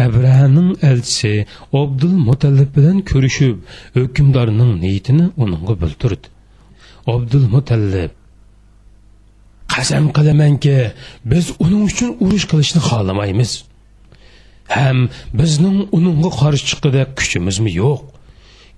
Abrahaning 0.07 0.71
elchisi 0.91 1.35
abdul 1.83 2.15
mutallib 2.29 2.71
bilan 2.77 2.99
ko'rishib 3.11 3.57
hukmdorning 3.99 4.73
niyatini 4.83 5.27
uningga 5.43 5.75
bildirdi 5.83 6.27
abdul 7.15 7.47
mutallib 7.55 8.13
qasam 9.79 10.05
qilamanki 10.17 10.77
biz 11.31 11.47
uning 11.65 11.83
uchun 11.91 12.11
urush 12.25 12.47
qilishni 12.51 12.81
xohlamaymiz. 12.89 13.53
Ham 14.77 14.99
bizning 15.39 15.79
uningga 15.97 16.31
qarshi 16.41 16.65
chiqqidek 16.69 17.09
kuchimizmi 17.19 17.71
yo'q. 17.83 18.01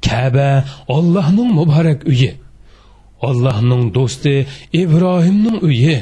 Kaba 0.07 0.51
ollohning 0.97 1.51
muborak 1.59 2.01
uyi 2.13 2.31
ollohning 3.29 3.83
do'sti 3.97 4.35
ibrohimning 4.83 5.59
uyi. 5.69 5.97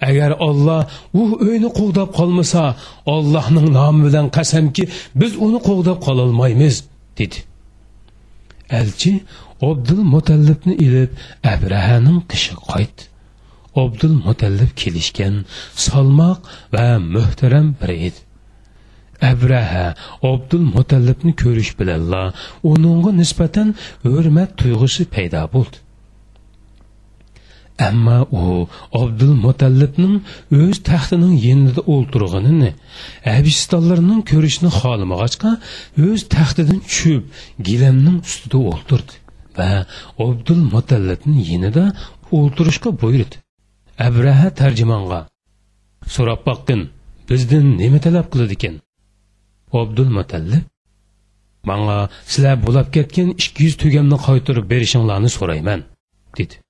Agar 0.00 0.30
olloh 0.48 0.82
u 1.20 1.22
uyni 1.46 1.70
qo'g'dab 1.78 2.10
qolmasa 2.18 2.62
ollohning 3.14 3.68
nomi 3.78 4.00
bilan 4.06 4.26
qasamki 4.36 4.84
biz 5.20 5.32
uni 5.46 5.58
qo'g'dab 5.68 5.98
qololmaymiz 6.06 6.74
dedi. 7.18 7.38
Elchi 8.80 9.12
abdul 9.70 10.02
mutallibni 10.14 10.74
ilib 10.86 11.10
abrahaning 11.54 12.20
qishi 12.30 12.54
qaytdi. 12.70 13.02
Abdul 13.82 14.16
mutallib 14.26 14.70
kelishgan 14.80 15.34
salmoq 15.86 16.38
va 16.74 16.86
muhtaram 17.14 17.68
bir 17.80 17.90
edi. 18.06 18.20
Abraha 19.32 19.86
abdul 20.32 20.66
mutallibni 20.76 21.32
ko'rish 21.42 21.72
bilanla 21.78 22.22
uningga 22.70 23.10
nisbatan 23.20 23.68
hurmat 24.04 24.50
tuyg'usi 24.60 25.04
paydo 25.14 25.42
bo'ldi. 25.54 25.83
Әмма 27.82 28.20
у 28.30 28.68
Абдул 28.94 29.32
Муталлибның 29.42 30.20
өз 30.54 30.78
тахтының 30.86 31.32
янында 31.42 31.82
отырғанын, 31.90 32.68
Әбистанларның 33.26 34.20
көрішні 34.30 34.70
қалмағачқа 34.70 35.56
өз 35.98 36.26
тахтыдан 36.30 36.78
түшіп, 36.86 37.26
гиламның 37.58 38.20
үстінде 38.22 38.60
отырды 38.70 39.18
Ва 39.58 39.86
Абдул 40.22 40.62
Муталлибның 40.70 41.40
янында 41.42 41.88
отырышқа 42.30 42.94
бұйырды. 42.94 43.42
Әбраха 43.98 44.52
тәрҗиманға 44.62 45.24
сұрап 46.06 46.46
баққын, 46.46 46.88
бізден 47.26 47.74
неме 47.78 47.98
талап 47.98 48.30
қылады 48.30 48.54
екен? 48.54 48.80
Абдул 49.72 50.14
Муталлиб 50.14 50.70
Маңа 51.64 52.10
сілә 52.28 52.58
булап 52.60 52.90
кеткен 52.92 53.32
200 53.40 53.78
түгемні 53.80 54.18
қайтырып 54.20 54.66
берішіңларны 54.68 55.30
сұраймын, 55.32 55.86
деді. 56.36 56.60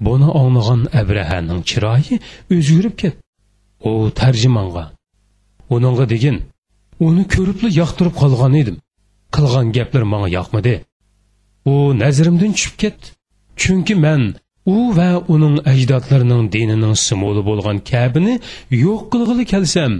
Dedi 0.00 0.06
buni 0.06 0.28
anglagan 0.40 0.80
abrahaning 1.00 1.60
chiroyi 1.70 2.14
o'zgarib 2.54 2.94
ketdi. 3.02 3.22
U 3.90 4.10
tarjimonga 4.20 4.84
uningga 5.74 6.04
degin 6.14 6.36
uni 7.06 7.24
ko'ribli 7.34 7.68
yoqtirib 7.80 8.14
qolgan 8.22 8.54
edim. 8.62 8.76
Qilgan 9.34 9.66
gaplar 9.76 10.02
manga 10.12 10.28
yoqmadi. 10.38 10.74
U 11.72 11.74
nazarimdan 12.02 12.52
tushib 12.56 12.76
ketdi. 12.82 13.06
Chunki 13.60 13.94
man 14.04 14.22
u 14.74 14.76
va 14.98 15.10
uning 15.34 15.56
ajdodlarining 15.72 16.44
dinining 16.54 16.94
simvoli 17.06 17.42
bo'lgan 17.50 17.78
kabini 17.90 18.34
yo'q 18.84 19.02
qilg'ili 19.12 19.44
kelsam 19.52 19.92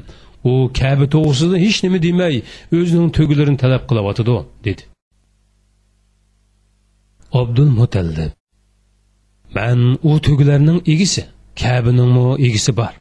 u 0.51 0.53
kabi 0.81 1.07
to'g'risida 1.15 1.57
hech 1.65 1.79
nima 1.85 1.99
demay 2.07 2.35
o'zining 2.79 3.11
to'gilarini 3.17 3.59
talab 3.63 3.83
qilyotidi 3.91 4.37
dedi. 4.67 4.83
Abdul 7.41 7.71
mutallib 7.81 8.40
Мән 9.51 9.97
у 10.07 10.17
түгілерінің 10.23 10.85
егісі, 10.87 11.25
кәбінің 11.59 12.11
му 12.15 12.25
егісі 12.39 12.75
бар. 12.77 12.95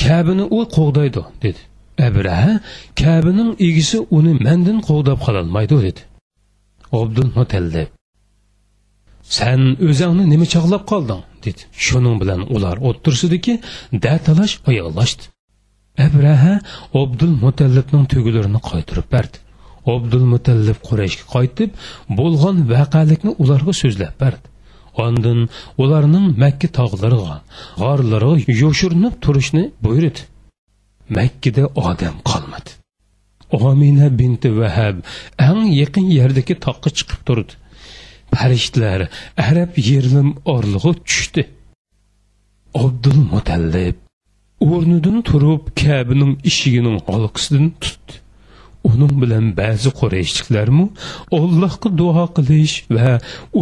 Кәбіні 0.00 0.46
у 0.48 0.62
қоғдайды, 0.64 1.26
деді. 1.42 1.66
Әбірәхі, 2.00 2.54
кәбінің 2.96 3.50
егісі 3.60 4.00
оны 4.08 4.32
мәндің 4.38 4.80
қоғдап 4.86 5.20
қалалмайды, 5.26 5.76
деді. 5.82 6.06
Обдул 6.90 7.28
Мутәллиб. 7.36 7.92
Сән 9.28 9.76
өзіңні 9.76 10.24
неме 10.30 10.48
чағлап 10.48 10.86
қалдың, 10.88 11.20
деді. 11.44 11.68
Шының 11.76 12.16
білән 12.22 12.46
олар 12.48 12.80
отырсыды 12.80 13.38
ки, 13.38 13.58
дәталаш 13.92 14.58
аяғылашты. 14.64 15.28
Әбірәхі 16.00 16.54
Обдул 16.96 17.36
Мутәллибнің 17.44 18.08
түгілеріні 18.08 18.62
қайтырып 18.64 19.12
берді. 19.12 19.44
Обдул 19.84 20.24
Мутәллиб 20.32 20.80
Құрайшқа 20.88 21.28
қайтып, 21.34 21.76
болған 22.08 22.64
вәқәлікні 22.72 23.36
оларға 23.36 23.76
сөзләп 23.76 24.16
берді. 24.18 24.51
Ondan 25.04 25.48
ularning 25.82 26.26
Makka 26.42 26.68
tog'lariga, 26.78 27.36
g'orlariga 27.80 28.52
yoshirinib 28.62 29.14
turishni 29.24 29.64
buyurdi. 29.84 30.22
Makkada 31.18 31.64
odam 31.88 32.16
qolmadi. 32.30 32.70
Omina 33.52 34.08
binti 34.18 34.48
Vahab 34.58 34.96
eng 35.48 35.62
yaqin 35.80 36.06
yerdagi 36.18 36.54
toqqa 36.66 36.90
chiqib 36.96 37.20
turdi. 37.26 37.52
Farishtalar 38.34 39.00
arab 39.48 39.72
yerinin 39.88 40.28
orlig'i 40.54 40.92
tushdi. 41.08 41.42
Abdul 42.84 43.18
Mutallib 43.32 43.96
o'rnidan 44.70 45.18
turib 45.28 45.62
Kabining 45.82 46.32
eshigining 46.50 46.98
olqisidan 47.14 47.66
tutdi. 47.82 48.01
Uning 48.92 49.14
bilan 49.22 49.46
ba'zi 49.60 49.90
qurayshliklarmi 50.00 50.86
allohga 51.38 51.88
duo 52.00 52.24
qilish 52.36 52.76
va 52.96 53.10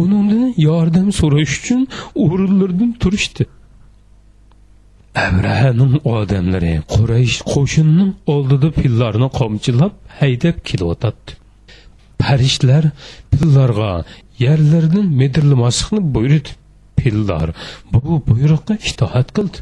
uningdan 0.01 0.53
yordam 0.67 1.07
so'rash 1.19 1.53
uchun 1.61 1.81
o'rinlaridan 2.23 2.91
turishdi 3.01 3.43
abrahaning 5.27 5.93
odamlari 6.15 6.73
quraysh 6.93 7.37
qo'shinining 7.53 8.11
oldida 8.35 8.69
fillarni 8.79 9.29
qomchilab 9.39 9.93
haydab 10.21 10.57
kelyotadi 10.69 11.37
farishtalar 12.23 12.85
pillarga 13.33 13.91
yerlardan 14.45 15.07
medirlamaslikni 15.21 16.01
buyurdi 16.15 16.51
Pillar 17.01 17.49
bu 17.93 18.23
buyruqqa 18.27 18.75
itaat 18.89 19.29
qildi 19.37 19.57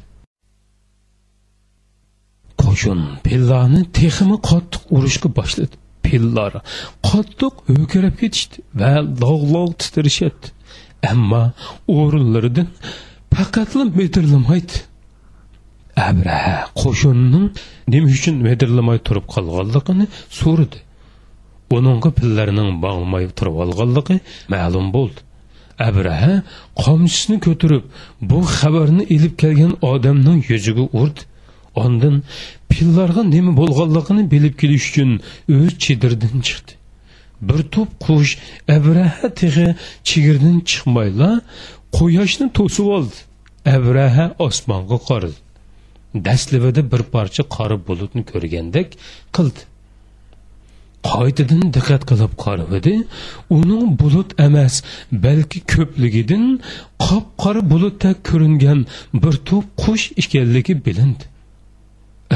qo'shin 2.69 2.99
pillarni 3.25 3.81
teximi 3.99 4.37
qattiq 4.49 4.81
urishga 4.97 5.29
boshladi. 5.39 5.75
Pillar 6.05 6.53
qattiq 7.09 7.53
ho'kirab 7.75 8.15
ketishdi 8.21 8.57
va 8.79 8.93
log' 9.53 9.73
titrashadi 9.81 10.47
ammo 11.11 11.43
o'rinlaridan 11.97 12.67
faqatla 13.33 13.83
medirlamaydi 13.99 14.75
abraha 16.09 16.57
qo'shinning 16.81 17.47
nima 17.93 18.07
uchun 18.17 18.35
medirlamay 18.47 18.99
turib 19.07 19.25
qolganligini 19.33 20.05
so'radi. 20.39 20.77
Uningga 21.77 22.09
pillarning 22.19 22.69
bog'may 22.85 23.25
turib 23.37 23.55
olganligi 23.63 24.15
ma'lum 24.53 24.87
bo'ldi. 24.95 25.19
Abraha 25.89 26.33
qomchisini 26.83 27.37
ko'tarib 27.45 27.83
bu 28.29 28.39
xabarni 28.57 29.03
ilib 29.15 29.33
kelgan 29.41 29.73
odamning 29.91 30.39
yuziga 30.51 30.85
urdi. 31.01 31.21
Ondan 31.83 32.15
pillarga 32.71 33.23
nima 33.35 33.51
bo'lganligini 33.61 34.23
bilib 34.33 34.55
kelish 34.61 34.85
uchun 34.89 35.11
o'z 35.57 35.71
chedirdan 35.85 36.37
chiqdi. 36.47 36.71
Bir 37.47 37.61
to'p 37.73 37.89
qush 38.05 38.31
Abraha 38.77 39.27
tig'i 39.39 39.67
chigirdan 40.09 40.57
chiqmayla 40.69 41.29
quyoshni 41.97 42.47
to'sib 42.57 42.87
oldi. 42.97 43.17
Abraha 43.75 44.25
osmonga 44.47 44.97
qaradi. 45.09 45.37
Dastlabida 46.25 46.81
bir 46.91 47.01
parcha 47.13 47.43
qora 47.55 47.77
bulutni 47.87 48.21
ko'rgandek 48.31 48.89
qildi. 49.35 49.61
qaytadan 51.07 51.61
diqqat 51.75 52.03
qilib 52.09 52.33
qaradi 52.43 52.93
uning 53.57 53.85
bulut 54.01 54.29
emas 54.47 54.75
balki 55.25 55.59
ko'pligidan 55.73 56.45
qop 57.05 57.25
qora 57.43 57.61
bulutda 57.71 58.09
ko'ringan 58.29 58.79
bir 59.23 59.35
to'p 59.49 59.65
qush 59.83 60.05
ekanligi 60.21 60.73
bilindi 60.85 61.25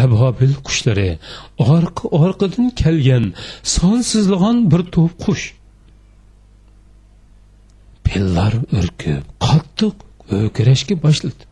abhobil 0.03 0.55
qushlari 0.67 1.11
orqa 1.73 2.05
orqadan 2.23 2.67
kelgan 2.81 3.25
sonsizlagan 3.75 4.57
bir 4.71 4.81
to'p 4.95 5.13
qush. 5.23 5.45
Pillar 8.07 8.53
urkib 8.79 9.23
qattiq 9.45 9.95
o'kirashga 10.37 10.95
boshladi. 11.05 11.43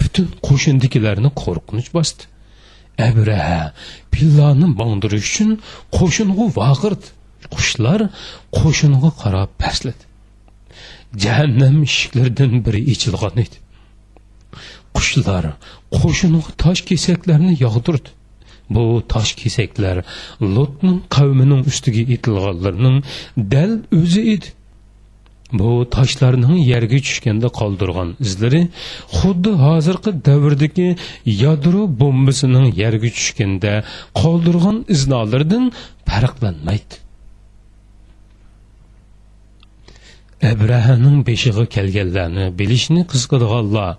Butun 0.00 0.28
qo'shindikilarni 0.46 1.30
qo'rqinch 1.42 1.88
bosdi. 1.96 2.22
Abraha 3.08 3.62
pillarni 4.12 4.68
bongdirish 4.80 5.26
uchun 5.30 5.50
qo'shinga 5.98 6.44
vaqirdi. 6.60 7.06
Qushlar 7.54 8.00
qo'shinga 8.58 9.10
qarab 9.22 9.50
pastladi. 9.62 10.02
Jahannam 11.24 11.76
eshiklaridan 11.88 12.52
biri 12.66 12.80
ichilgan 12.94 13.36
edi. 13.44 13.56
Qushlar 14.96 15.44
qo'shinga 15.98 16.40
tosh 16.62 16.82
kesaklarni 16.90 17.52
yog'dirdi. 17.64 18.10
Bu 18.74 18.84
tosh 19.12 19.32
kesaklar 19.40 19.96
lotning 20.56 20.98
qavmining 21.16 21.62
ustiga 21.70 22.02
etilganlarning 22.14 22.96
dal 23.54 23.72
o'zi 24.00 24.22
edi. 24.34 24.48
Bu 25.60 25.70
toshlarning 25.96 26.56
yerga 26.72 26.98
tushganda 27.06 27.48
qoldirgan 27.60 28.08
izlari 28.26 28.62
xuddi 29.18 29.52
hozirgi 29.64 30.10
davrdagi 30.28 30.88
yadro 31.42 31.82
bombasining 32.02 32.66
yerga 32.82 33.10
tushganda 33.18 33.72
qoldirgan 34.20 34.76
iznolardan 34.94 35.64
farqlanmaydi. 36.10 37.03
Abrahaning 40.42 41.26
beshig'i 41.26 41.66
kelganlarni 41.76 42.46
bilishni 42.58 43.02
qiziqadiganlar 43.10 43.96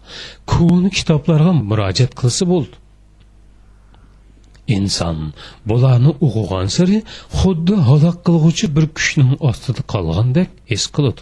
kuni 0.52 0.90
kitoblarga 0.98 1.52
murojaat 1.70 2.12
qilsa 2.22 2.44
bo'ldi. 2.52 2.76
Inson 4.78 5.18
bularni 5.70 6.12
o'qigan 6.28 6.68
sari 6.78 6.98
xuddi 7.40 7.76
halok 7.88 8.18
qilg'uvchi 8.28 8.68
bir 8.76 8.86
kuchning 8.98 9.32
ostida 9.50 9.82
qolgandek 9.94 10.50
his 10.72 10.84
qiladi. 10.96 11.22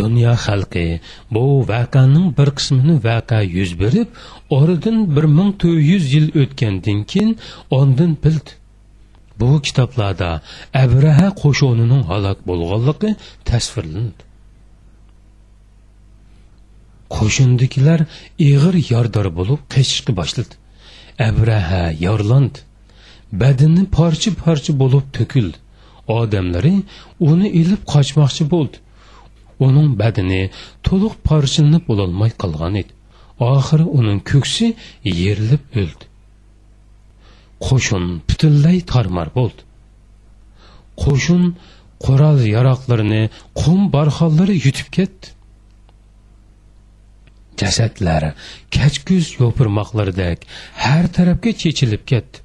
Dunyo 0.00 0.32
xalqi 0.46 0.86
bu 1.34 1.44
voqeaning 1.70 2.28
bir 2.38 2.48
qismini 2.58 2.96
vaqa 3.08 3.38
yuz 3.56 3.70
berib 3.82 4.08
oradan 4.58 4.98
bir 5.16 5.24
ming 5.36 5.50
to'rt 5.60 5.80
yuz 5.90 6.04
yil 6.14 6.26
o'tgandan 6.42 6.98
keyin 7.10 7.32
ondan 7.78 8.12
bildi 8.24 8.52
bu 9.42 9.52
kitoblarda 9.66 10.30
abraha 10.84 11.28
qo'shonining 11.42 12.02
halok 12.10 12.38
bo'lganligi 12.48 13.10
tasvirlandi 13.50 14.22
qo'shindikilar 17.16 18.00
ig'ir 18.50 18.74
yordor 18.92 19.26
bo'lib 19.38 19.60
qechishga 19.74 20.12
boshladi 20.20 20.54
abraha 21.28 21.82
yorlandi 22.06 22.58
badini 23.42 23.84
parcha 23.98 24.30
parcha 24.44 24.72
bo'lib 24.82 25.04
to'kildi 25.18 25.58
odamlari 26.18 26.74
uni 27.30 27.48
ilib 27.60 27.82
qochmoqchi 27.94 28.44
bo'ldi 28.54 28.76
uning 29.66 29.90
badani 30.02 30.42
to'liq 30.86 31.14
parchalanib 31.28 31.84
bo'lolmay 31.90 32.32
qolgan 32.42 32.74
edi 32.82 32.92
oxiri 33.52 33.86
uning 33.98 34.18
ko'ksi 34.30 34.66
yerilib 35.22 35.62
o'ldi 35.82 36.11
qo'shin 37.66 38.04
butunlay 38.28 38.78
tormar 38.92 39.28
bo'ldi. 39.38 39.62
Qo'shin 41.02 41.42
qurol 42.04 42.38
yaroqlarini 42.56 43.22
qum 43.60 43.80
barxonlari 43.94 44.56
yutib 44.66 44.88
ketdi. 44.96 45.26
Jasadlar 47.60 48.22
kachkuz 48.76 49.26
yo'pirmoqlardek 49.40 50.38
har 50.84 51.04
tarafga 51.16 51.50
chechilib 51.62 52.02
ketdi. 52.12 52.36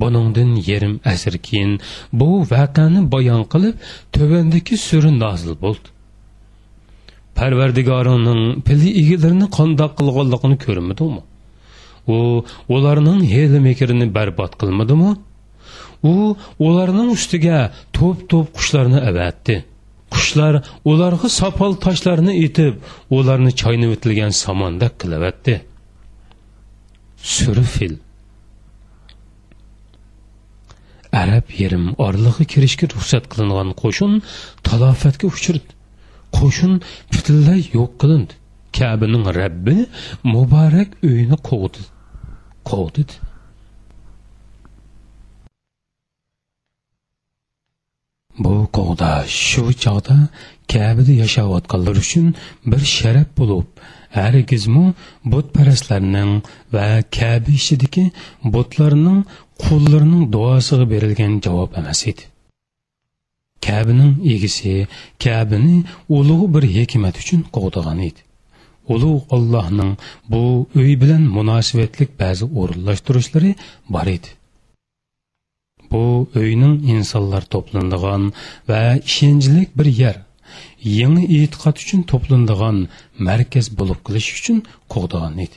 Buningdan 0.00 0.50
yarim 0.70 0.94
asr 1.12 1.34
keyin 1.46 1.72
bu 2.20 2.30
vaqani 2.52 3.00
bayon 3.14 3.42
qilib 3.52 3.74
tuvandagi 4.14 4.76
suri 4.88 5.12
nozil 5.22 5.54
bo'ldi. 5.64 5.88
Parvardigoringning 7.38 8.42
pili 8.66 8.88
egalarini 9.02 9.48
qandoq 9.58 9.92
qilganligini 9.98 10.56
ko'rmadingmi? 10.64 11.22
U 12.14 12.18
ularning 12.74 13.20
heli 13.34 13.58
mekrini 13.68 14.06
barbod 14.18 14.52
qilmadimi? 14.60 15.12
U 16.12 16.14
ularning 16.68 17.08
ustiga 17.16 17.58
to'p 17.96 18.18
to'p 18.30 18.46
qushlarni 18.56 19.00
avatdi. 19.10 19.56
Qushlar 20.14 20.54
ularga 20.90 21.28
sopol 21.40 21.76
toshlarni 21.84 22.34
etib 22.46 22.74
ularni 23.18 23.52
chaynab 23.60 23.90
o'tilgan 23.96 24.32
somonda 24.42 24.88
qilavatdi. 25.00 25.54
Surfil 27.34 27.94
arab 31.22 31.46
yerim 31.60 31.86
orlig'i 32.06 32.44
kirishga 32.52 32.86
ruxsat 32.94 33.24
qilingan 33.32 33.70
qo'shin 33.82 34.12
talofatga 34.68 35.26
uchirdi. 35.36 35.70
Qo'shin 36.38 36.72
butunlay 37.12 37.60
yo'q 37.76 37.90
qilindi. 38.00 38.34
Kabining 38.78 39.24
rabbi 39.40 39.76
muborak 40.34 40.90
uyini 41.08 41.38
qovdi 41.48 41.80
qovdi 42.70 43.04
bu 48.44 48.54
qovda 48.76 49.10
shu 49.46 49.64
chog'da 49.84 50.16
kabida 50.72 51.12
yashayotganlar 51.22 51.96
uchun 52.04 52.26
bir 52.70 52.82
sharaf 52.96 53.28
bo'lib 53.38 53.68
hargizmu 54.18 54.84
butparastlarning 55.32 56.32
va 56.74 56.88
kabi 57.18 57.52
ishidagi 57.60 58.04
butlarning 58.54 59.20
qullarining 59.64 60.24
duosiga 60.34 60.86
berilgan 60.92 61.32
javob 61.44 61.70
emas 61.80 62.00
edi. 62.10 62.22
Kabining 63.66 64.12
egisi 64.34 64.74
kabini 65.24 65.76
ulug' 66.18 66.46
bir 66.54 66.64
hikmat 66.76 67.14
uchun 67.22 67.40
qovdigan 67.56 67.98
edi. 68.08 68.20
Ulug' 68.94 69.24
allohning 69.36 69.92
bu 70.32 70.42
uy 70.80 70.92
bilan 71.02 71.22
munosabatlik 71.36 72.10
ba'zi 72.22 72.44
o'rinlashtirishlari 72.60 73.52
bor 73.94 74.06
edi. 74.16 74.30
Bu 75.92 76.04
uyning 76.40 76.74
insonlar 76.94 77.42
to'planadigan 77.54 78.22
va 78.68 78.82
ishonchli 79.10 79.62
bir 79.78 79.88
yer 80.02 80.16
yangi 80.98 81.24
e'tiqod 81.38 81.76
uchun 81.84 82.00
to'planadigan 82.10 82.78
markaz 83.28 83.66
bo'lib 83.78 83.98
qilish 84.06 84.28
uchun 84.38 84.58
qo'g'digan 84.92 85.34
edi. 85.46 85.56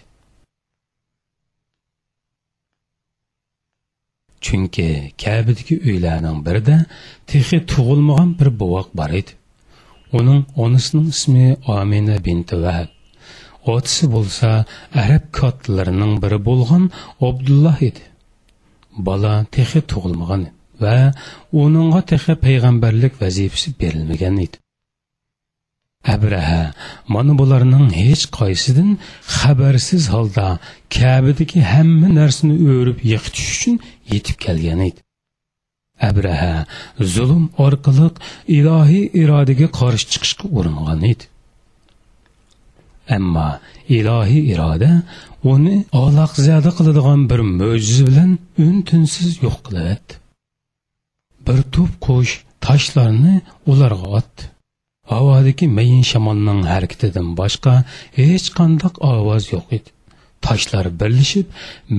Chunki 4.46 4.88
kabidagi 5.24 5.76
uylarning 5.90 6.40
birida 6.48 6.78
texi 7.32 7.58
tug'ilmagan 7.72 8.32
bir 8.40 8.50
bovoq 8.62 8.88
bor 9.00 9.12
edi. 9.22 9.32
Uning 10.20 10.42
onasining 10.64 11.08
ismi 11.16 11.46
omina 11.78 12.18
binti 12.26 12.56
vahab. 12.66 12.90
Otisi 13.74 14.06
bo'lsa 14.16 14.50
arab 15.04 15.26
kotlarining 15.40 16.14
biri 16.24 16.40
bo'lgan 16.50 16.84
abdulloh 17.28 17.78
edi. 17.90 18.04
Bola 19.08 19.34
texi 19.56 19.82
tug'ilmagan 19.92 20.44
va 20.84 20.98
uningga 21.64 22.02
texi 22.12 22.34
payg'ambarlik 22.46 23.14
vazifasi 23.24 23.70
berilmagan 23.82 24.38
edi. 24.46 24.58
Abraha 26.16 26.64
mana 27.14 27.34
bularning 27.42 27.88
hech 28.02 28.24
qaysidan 28.40 28.90
xabarsiz 29.38 30.04
holda 30.14 30.48
kabidagi 30.98 31.60
hamma 31.74 32.10
narsani 32.20 32.56
o'rib 32.74 33.00
yiqitish 33.12 33.50
uchun 33.56 33.76
yetib 34.14 34.38
kelgan 34.46 34.82
edi. 34.90 35.00
Abraha 36.10 36.56
zulm 37.16 37.46
orqali 37.66 38.08
ilohiy 38.58 39.06
irodaga 39.22 39.68
qarshi 39.80 40.06
chiqishga 40.14 40.46
uringan 40.58 41.02
edi. 41.12 41.26
Ammo 43.18 43.50
ilohiy 43.98 44.44
iroda 44.54 44.92
uni 45.54 45.76
olaqzada 46.04 46.72
qiladigan 46.78 47.22
bir 47.30 47.42
mo'jiza 47.60 48.04
bilan 48.10 48.32
un 48.66 48.76
tunsiz 48.90 49.32
yo'q 49.46 49.58
qiladi. 49.68 50.12
Bir 51.46 51.60
to'p 51.74 51.92
qush 52.06 52.34
toshlarni 52.66 53.36
ularga 53.72 54.08
otdi 54.20 54.44
havodagi 55.12 55.66
mayin 55.78 56.04
shamolning 56.12 56.62
harakatidan 56.74 57.28
boshqa 57.40 57.74
hech 58.20 58.48
qandoq 58.58 58.96
ovoz 59.14 59.44
yo'q 59.54 59.68
edi. 59.78 59.90
Toshlar 60.46 60.86
birlashib 61.02 61.48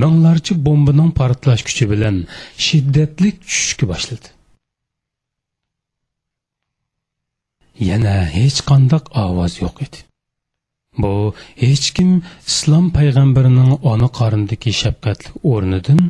minglarcha 0.03 0.55
bombaning 0.67 1.11
portlash 1.21 1.63
kuchi 1.69 1.85
bilan 1.93 2.17
shiddatli 2.67 3.31
tushishga 3.43 3.85
boshladi. 3.93 4.29
Yana 7.91 8.17
hech 8.37 8.59
qandoq 8.71 9.05
ovoz 9.25 9.55
yo'q 9.65 9.77
edi. 9.87 9.99
Bu 11.03 11.13
hech 11.63 11.87
kim 11.97 12.11
islom 12.51 12.87
payg'ambarining 12.99 13.73
ona 13.93 14.09
qorindagi 14.19 14.73
shafqatli 14.83 15.31
o'rnidan 15.53 16.03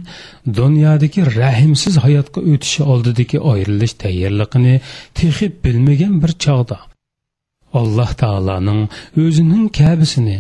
dunyodagi 0.59 1.21
rahimsiz 1.41 1.95
hayotga 2.05 2.41
o'tishi 2.53 2.81
oldidagi 2.93 3.39
ayrilish 3.53 3.95
tayyorligini 4.05 4.75
texib 5.21 5.53
bilmagan 5.65 6.15
bir 6.23 6.33
chog'da 6.45 6.79
alloh 7.81 8.11
taoloning 8.23 8.83
o'zining 9.25 9.65
kabisini 9.81 10.39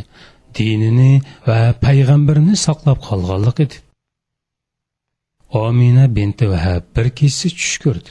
dinini 0.58 1.12
va 1.48 1.58
payg'ambarini 1.86 2.54
saqlab 2.66 2.98
qolganlik 3.08 3.58
edi 3.66 3.76
omina 5.54 6.04
binti 6.16 6.44
vahab 6.52 6.82
bir 6.96 7.06
kechsi 7.18 7.48
tush 7.58 7.76
ko'rdi. 7.84 8.10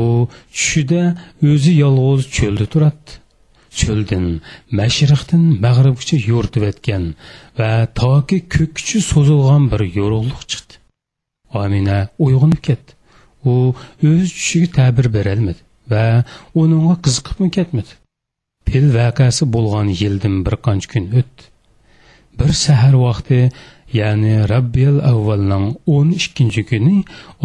U 0.00 0.02
tushida 0.56 1.02
o'zi 1.50 1.72
yolg'iz 1.84 2.24
cho'lda 2.36 2.66
turadi 2.72 3.10
cho'ldan 3.80 4.26
mashriqdan 4.80 5.44
mag'ribgacha 5.64 6.18
yo'rtiyotgan 6.30 7.04
va 7.58 7.70
toki 8.00 8.38
ko'kkichi 8.54 8.98
so'zilgan 9.10 9.64
bir 9.72 9.82
yo'rug'liq 9.98 10.42
chiqdi. 10.50 10.74
Omina 11.62 11.98
uyg'onib 12.26 12.60
ketdi. 12.68 12.90
U 13.50 13.54
o'z 14.10 14.28
tushiga 14.36 14.68
ta'bir 14.78 15.06
berolmadi 15.16 15.60
va 15.92 16.04
uningga 16.62 16.96
qiziqibmi 17.04 17.48
ketmadi. 17.56 17.92
Pil 18.68 18.86
voqeasi 18.98 19.44
bo'lgan 19.54 19.88
yildan 20.00 20.34
bir 20.46 20.54
qancha 20.66 20.88
kun 20.92 21.04
o'tdi. 21.20 21.42
Bir 22.38 22.50
sahar 22.64 22.94
vaqti 23.06 23.38
ya'ni 23.92 24.34
rabbiyal 24.52 24.98
avvalning 25.12 25.66
o'n 25.94 26.08
ikkinchi 26.20 26.62
kuni 26.70 26.96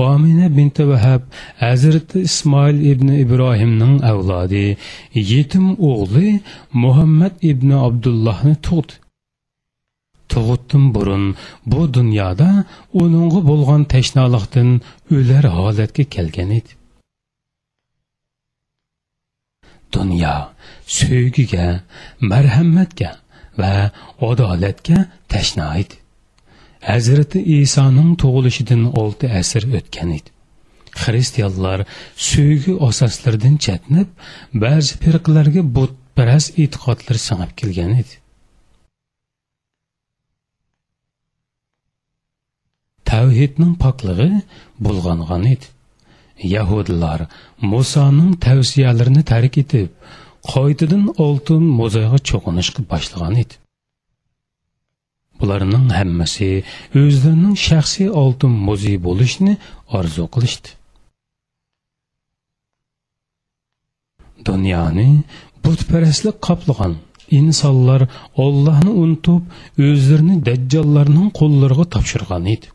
omina 0.07 0.47
binti 0.57 0.83
vahab 0.91 1.21
hazrati 1.63 2.25
ismoil 2.29 2.77
ibn 2.91 3.07
ibrohimning 3.23 3.95
avlodi 4.11 4.67
yetim 5.31 5.65
o'g'li 5.91 6.29
muhammad 6.83 7.33
ibn 7.51 7.69
abdullohni 7.87 8.55
tug'di. 8.67 8.93
Tug'utdan 10.31 10.85
burun 10.95 11.25
bu 11.71 11.81
dunyoda 11.93 12.49
uningga 13.01 13.39
bo'lgan 13.49 13.81
tashnolikdan 13.93 14.69
o'lar 15.15 15.45
holatga 15.57 16.03
kelgan 16.15 16.49
edi. 16.59 16.71
Dunyo 19.93 20.35
sevgiga 20.97 21.67
marhamatga 22.31 23.11
va 23.59 23.73
adolatga 24.29 24.97
tashna 25.31 25.67
edi. 25.81 26.02
Hazreti 26.83 27.43
İsa'nın 27.43 28.17
doğuluşundan 28.21 28.83
6 29.01 29.27
əsr 29.39 29.67
ötən 29.79 30.09
idi. 30.17 30.31
Xristianlar 30.93 31.85
suyğu 32.15 32.75
əsaslarından 32.87 33.55
çətinib, 33.65 34.09
bəzi 34.63 34.97
firqələrə 35.03 35.63
butpərəs 35.77 36.49
etiqadlar 36.63 37.21
sığıb 37.27 37.55
kilgan 37.61 37.95
idi. 38.01 38.19
Təvhidin 43.13 43.73
paklığı 43.85 44.41
bulğanğan 44.79 45.45
idi. 45.55 45.71
Yahudlar 46.43 47.27
Musa'nın 47.61 48.35
tövsiyələrini 48.45 49.23
tərk 49.31 49.59
edib, 49.63 49.91
qoydudan 50.51 51.13
oltun 51.17 51.63
mozağa 51.79 52.17
çoxunuşqa 52.29 52.89
başlanğan 52.91 53.35
idi. 53.45 53.62
Bularning 55.43 55.87
hammasi 55.99 56.49
o'zlarining 57.01 57.55
shaxsiy 57.67 58.09
oltin 58.23 58.53
mo'zi 58.67 58.93
bo'lishni 59.07 59.53
orzu 59.99 60.25
qilishdi. 60.35 60.69
Dunyoni 64.49 65.09
butparastlik 65.63 66.37
qoplagan 66.47 66.93
insonlar 67.39 68.01
ollohni 68.45 68.91
unutib 69.03 69.43
o'zlarini 69.87 70.35
dajjollarning 70.47 71.29
qo'llariga 71.39 71.85
topshirgan 71.95 72.49
edi. 72.55 72.67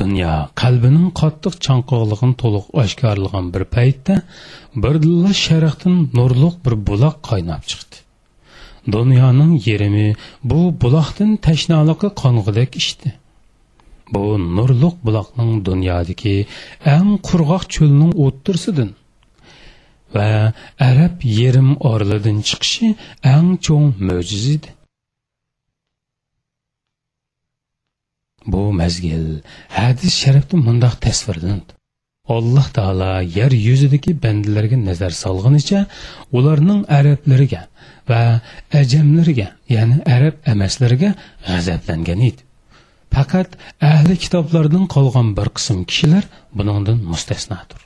Dunyo 0.00 0.34
qalbining 0.62 1.08
qattiq 1.20 1.54
chanqoqligini 1.66 2.36
to'liq 2.42 2.66
oshkorlagan 2.82 3.46
bir 3.54 3.64
paytda 3.76 4.14
birdilla 4.84 5.32
sharaqdan 5.44 5.96
nurliq 6.18 6.54
bir 6.64 6.74
buloq 6.88 7.16
qaynab 7.30 7.62
chiqdi. 7.70 7.96
Dunyoning 8.96 9.54
yerimi 9.68 10.08
bu 10.50 10.60
buloqdan 10.82 11.30
tashnoliqqa 11.46 12.08
qong'idek 12.22 12.70
ishdi 12.82 13.08
bu 14.14 14.22
nurliq 14.56 14.96
buloqning 15.06 15.52
dunyodagi 15.68 16.36
eng 16.96 17.10
qurg'oq 17.28 17.64
cho'lning 17.74 18.12
o'ttirsidan 18.24 18.90
va 20.14 20.28
arab 20.90 21.14
yerim 21.38 21.70
orlidan 21.92 22.38
chiqishi 22.48 22.88
eng 23.34 23.48
cho'ng 23.66 23.88
mo'jiz 24.08 24.44
edi 24.56 24.70
bu 28.52 28.62
mazgil 28.80 29.26
hadis 29.78 30.12
sharifda 30.22 30.56
mundoq 30.66 30.94
tasvirlandi 31.06 31.70
alloh 32.36 32.66
taolo 32.76 33.12
yer 33.38 33.52
yuzidagi 33.68 34.12
bandalarga 34.24 34.78
nazar 34.88 35.12
solg'inicha 35.24 35.80
ularning 36.38 36.80
arablariga 36.98 37.62
va 38.10 38.22
ajamlariga 38.80 39.48
ya'ni 39.74 39.98
arab 40.16 40.36
emaslarga 40.52 41.10
g'azablangan 41.48 42.20
edi. 42.28 42.42
Faqat 43.14 43.50
ahli 43.92 44.14
kitoblardan 44.24 44.84
qolgan 44.94 45.28
bir 45.38 45.48
qism 45.56 45.78
kishilar 45.90 46.24
buningdan 46.58 46.98
mustasnodir. 47.10 47.80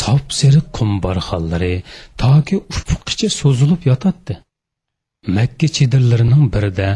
Sop 0.00 0.24
seriq 0.40 0.66
qum 0.76 0.90
barxonlari 1.04 1.74
toki 2.22 2.56
ufqgacha 2.72 3.28
so'zilib 3.40 3.82
yotadi 3.90 4.34
makka 5.26 5.68
chedirlarining 5.76 6.44
birida 6.54 6.88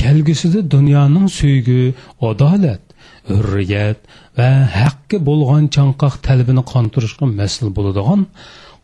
kelgusida 0.00 0.60
dunyoning 0.74 1.28
suygi 1.38 1.94
adolat 2.30 2.82
hurriyat 3.30 3.98
va 4.38 4.50
haqqi 4.80 5.16
bo'lgan 5.28 5.64
chanqoq 5.76 6.14
talbini 6.26 6.62
qontirishga 6.72 7.26
mas'ul 7.40 7.68
bo'ladigan 7.76 8.20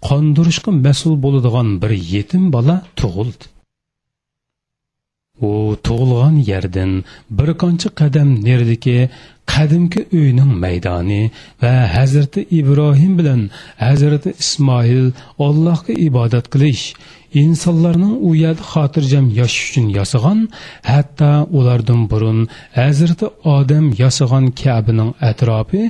qondirishga 0.09 0.71
mas'ul 0.87 1.15
bo'ladigan 1.25 1.69
bir 1.83 1.93
yetim 2.15 2.45
bola 2.55 2.77
tug'ildi. 3.01 3.45
U 5.49 5.53
tug'ilgan 5.87 6.37
yerdan 6.51 6.93
bir 7.39 7.49
qancha 7.63 7.89
qadam 8.01 8.29
neridiki 8.47 8.99
qadimki 9.53 10.01
uyning 10.21 10.53
maydoni 10.65 11.23
va 11.63 11.75
hazrati 11.97 12.41
ibrohim 12.59 13.13
bilan 13.19 13.41
hazrati 13.85 14.31
ismoil 14.45 15.07
allohga 15.47 15.95
ibodat 16.09 16.47
qilish 16.55 16.85
insonlarning 17.43 18.15
u 18.29 18.31
yerda 18.43 18.65
xotirjam 18.73 19.27
yashash 19.41 19.65
uchun 19.69 19.87
yasagan 19.99 20.41
hatto 20.91 21.33
ulardan 21.59 22.01
burun 22.11 22.39
hazrati 22.81 23.27
odam 23.57 23.87
yasagan 24.03 24.45
kabining 24.63 25.11
atrofi 25.31 25.83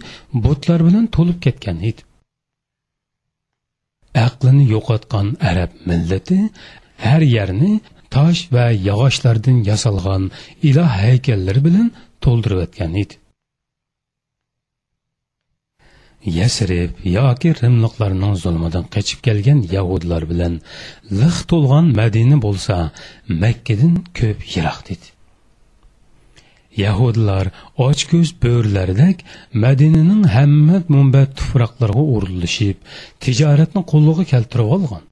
butlar 0.44 0.81
bilan 0.87 1.05
to'lib 1.16 1.38
ketgan 1.46 1.79
edi. 1.90 2.03
Aqlini 4.27 4.64
yo'qotgan 4.75 5.27
arab 5.51 5.70
millati 5.88 6.38
har 7.07 7.22
yerni 7.37 7.72
tosh 8.14 8.42
va 8.55 8.66
yog'ochlardan 8.88 9.59
yasalgan 9.70 10.22
iloh 10.68 10.90
haykallari 11.01 11.61
bilan 11.66 11.87
to'ldirib 12.25 12.61
o'tgan 12.66 12.92
edi. 13.03 13.14
Yasrib 16.38 16.92
yoki 17.16 17.51
rimliqlarning 17.61 18.35
zulmidan 18.42 18.85
qochib 18.94 19.20
kelgan 19.27 19.61
yahudlar 19.75 20.22
bilan 20.33 20.55
liq 21.20 21.37
to'lgan 21.51 21.87
madina 22.01 22.37
bo'lsa 22.46 22.77
makkadan 23.42 23.94
ko'p 24.18 24.38
yiroq 24.53 24.79
dedi. 24.90 25.07
Yahudlar 26.77 27.47
ochko'z 27.87 28.29
bo'rilardek 28.45 29.25
madinaning 29.65 30.23
hamma 30.35 30.83
munbat 30.95 31.31
tuproqlarga 31.39 32.05
urilishib 32.17 32.77
tijoratni 33.25 33.83
qo'llig'a 33.93 34.25
keltirib 34.33 34.69
olgan. 34.77 35.03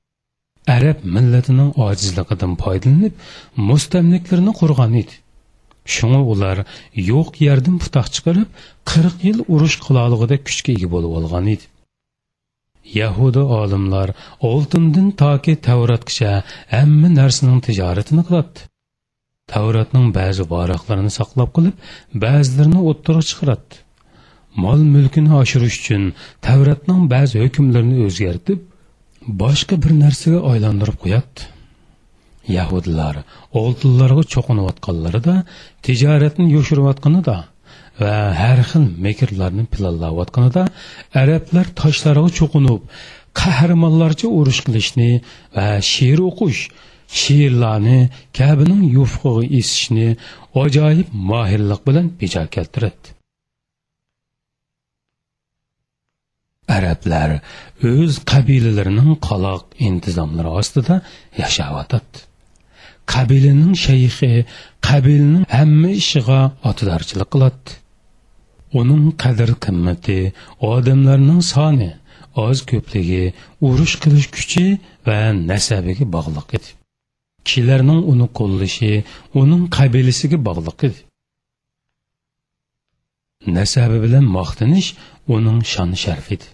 Arab 0.77 0.99
millatining 1.17 1.71
ojizligidan 1.87 2.53
foydalanib 2.63 3.15
mustamliklarni 3.71 4.53
qurgan 4.61 4.95
edi. 5.03 5.15
Shunga 5.95 6.21
ular 6.33 6.59
yo'q 7.11 7.29
yerdan 7.47 7.77
putoq 7.83 8.09
chiqarib 8.15 8.49
qirq 8.91 9.17
yil 9.27 9.39
urush 9.55 9.77
qilolig'ida 9.87 10.37
kuchga 10.47 10.71
ega 10.77 10.89
bo'lib 10.95 11.13
olgan 11.21 11.47
edi. 11.55 11.65
Yahuda 13.01 13.43
olimlar 13.61 14.09
oltindan 14.51 15.09
toki 15.23 15.55
tavratgacha 15.69 16.33
hamma 16.75 17.09
narsaning 17.21 17.61
tijoratini 17.67 18.23
qilibdi. 18.29 18.70
Tavratning 19.53 20.07
ba'zi 20.19 20.43
varoqlarini 20.55 21.13
saqlab 21.19 21.51
qilib 21.57 21.75
ba'zilarini 22.25 22.81
o'ttiriq 22.91 23.25
chiqaradi 23.31 23.81
mol 24.65 24.81
mulkini 24.95 25.33
oshirish 25.43 25.79
uchun 25.83 26.05
tavratning 26.47 27.01
ba'zi 27.15 27.37
hukmlarini 27.45 27.97
o'zgartib 28.09 28.61
boshqa 29.43 29.75
bir 29.85 29.93
narsaga 30.03 30.41
aylantirib 30.53 30.97
qo'yadi 31.05 31.49
yahudilar 32.59 33.23
oltinlarga 33.63 34.25
cho'qinayotganlarida 34.35 35.37
tijoratni 35.87 36.47
yoshirayotganida 36.57 37.37
va 38.01 38.15
har 38.43 38.61
xil 38.71 38.85
mekrlarni 39.07 39.65
planlayotganida 39.75 40.63
arablar 41.23 41.67
toshlarga 41.81 42.31
cho'qinib 42.39 42.81
qahramonlarcha 43.41 44.29
urush 44.41 44.61
qilishni 44.67 45.11
va 45.57 45.69
she'r 45.93 46.21
o'qish 46.31 46.63
shiirlarni 47.19 48.01
kabining 48.39 48.83
yufqig'i 48.97 49.47
esishni 49.61 50.09
ajoyib 50.65 51.09
mohirlik 51.31 51.81
bilan 51.89 52.07
bejo 52.21 52.45
keltiradi 52.55 53.15
arablar 56.77 57.31
o'z 57.91 58.15
qabilalarining 58.33 59.13
qaloq 59.29 59.63
intizomlari 59.89 60.51
ostida 60.61 60.97
yashayotadi 61.43 62.19
qabilaning 63.13 63.75
shayxi 63.87 64.33
qabilaning 64.89 65.45
hamma 65.57 65.91
ishiga 66.03 66.41
otidorchilik 66.71 67.29
qiladi 67.35 67.79
uning 68.81 69.05
qadr 69.23 69.51
qimmati 69.65 70.21
odamlarning 70.73 71.43
soni 71.53 71.91
oz 72.47 72.59
ko'pligi 72.71 73.25
urush 73.69 73.95
qilish 74.03 74.29
kuchi 74.37 74.67
va 75.07 75.19
nasabiga 75.51 76.05
bog'liq 76.17 76.49
edi 76.59 76.71
kishilarning 77.47 78.01
uni 78.13 78.27
qo'llashi 78.39 78.91
uning 79.41 79.63
qabilasiga 79.77 80.39
bog'liq 80.49 80.79
edi 80.89 81.01
nasabi 83.59 83.99
bilan 84.05 84.25
maqtanish 84.39 84.89
uning 85.37 85.59
shon 85.73 85.91
sharfi 86.05 86.33
edi 86.39 86.49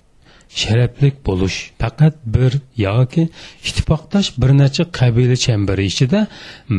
sharaflik 0.61 1.15
bo'lish 1.29 1.59
faqat 1.81 2.15
bir 2.35 2.53
yoki 2.87 3.25
ittifoqdosh 3.69 4.29
bir 4.41 4.51
necha 4.63 4.85
qabila 4.99 5.37
chambari 5.45 5.85
ichida 5.93 6.21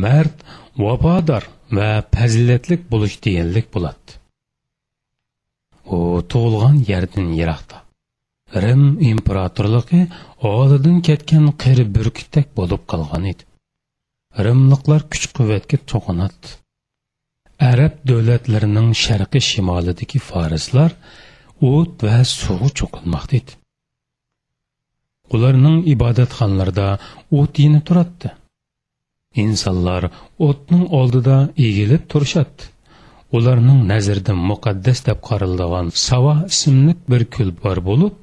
mard 0.02 0.36
vafodor 0.84 1.44
va 1.76 1.88
fazilatlik 2.14 2.82
bo'lish 2.92 3.16
deganlik 3.24 3.66
bo'ladi. 3.74 4.16
U 5.96 5.98
tug'ilgan 6.32 6.76
yerdan 6.90 7.28
yiroqda. 7.38 7.76
Rim 8.62 8.84
imperatorligi 9.12 10.00
oldidan 10.52 10.98
ketgan 11.08 11.46
qiri 11.62 11.84
burkitdek 11.96 12.46
bo'lib 12.58 12.82
qolgan 12.92 13.24
edi. 13.32 13.47
Rimliqlar 14.46 15.02
kuch 15.12 15.26
quvvatga 15.36 15.78
to'qinadi 15.90 16.58
arab 17.72 17.94
davlatlarining 18.10 18.90
sharqi 19.04 19.40
shimolidagi 19.50 20.18
farislar 20.30 20.90
o't 21.70 22.04
va 22.06 22.18
suvga 22.38 22.68
cho'qilmoqda 22.78 23.34
edi. 23.40 23.52
Ularning 25.34 25.78
ibodatxonlarida 25.94 26.88
o't 27.38 27.54
yenib 27.64 27.84
turardi. 27.88 28.30
insonlar 29.44 30.02
o'tning 30.46 30.84
oldida 30.98 31.36
egilib 31.66 32.04
turishadi. 32.12 32.62
Ularning 33.36 33.80
nazarda 33.92 34.32
muqaddas 34.50 34.98
deb 35.08 35.18
qaraladigan 35.28 35.90
savo 36.06 36.34
ismli 36.52 36.94
bir 37.10 37.22
kul 37.34 37.50
bor 37.62 37.78
bo'lib 37.88 38.14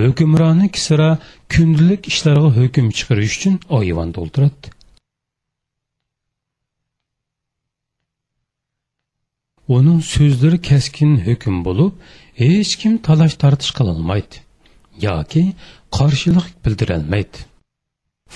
hukmroni 0.00 0.66
kisra 0.76 1.10
kundalik 1.52 2.02
ishlarga 2.12 2.48
hukm 2.58 2.86
chiqarish 2.96 3.34
uchun 3.38 3.54
oyvonda 3.78 4.18
o'ltiradi 4.24 4.75
uning 9.76 10.00
so'zlari 10.14 10.58
keskin 10.70 11.12
hukm 11.26 11.62
bo'lib 11.66 11.92
hech 12.42 12.72
kim 12.80 12.98
talash 13.06 13.36
tortish 13.42 13.72
qilolmaydi 13.78 14.46
yoki 15.06 15.42
qarshilik 15.96 16.48
bildirolmaydi. 16.64 17.38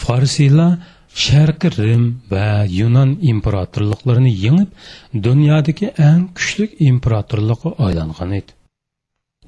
Forsiylar 0.03 0.73
sharqi 1.25 1.69
rim 1.79 2.05
va 2.33 2.49
yunon 2.81 3.11
imperatorliklarini 3.33 4.33
yengib 4.45 4.71
dunyodagi 5.27 5.87
eng 6.09 6.23
kuchli 6.37 6.67
imperatorlikqa 6.91 7.71
aylangan 7.87 8.33
edi. 8.41 8.53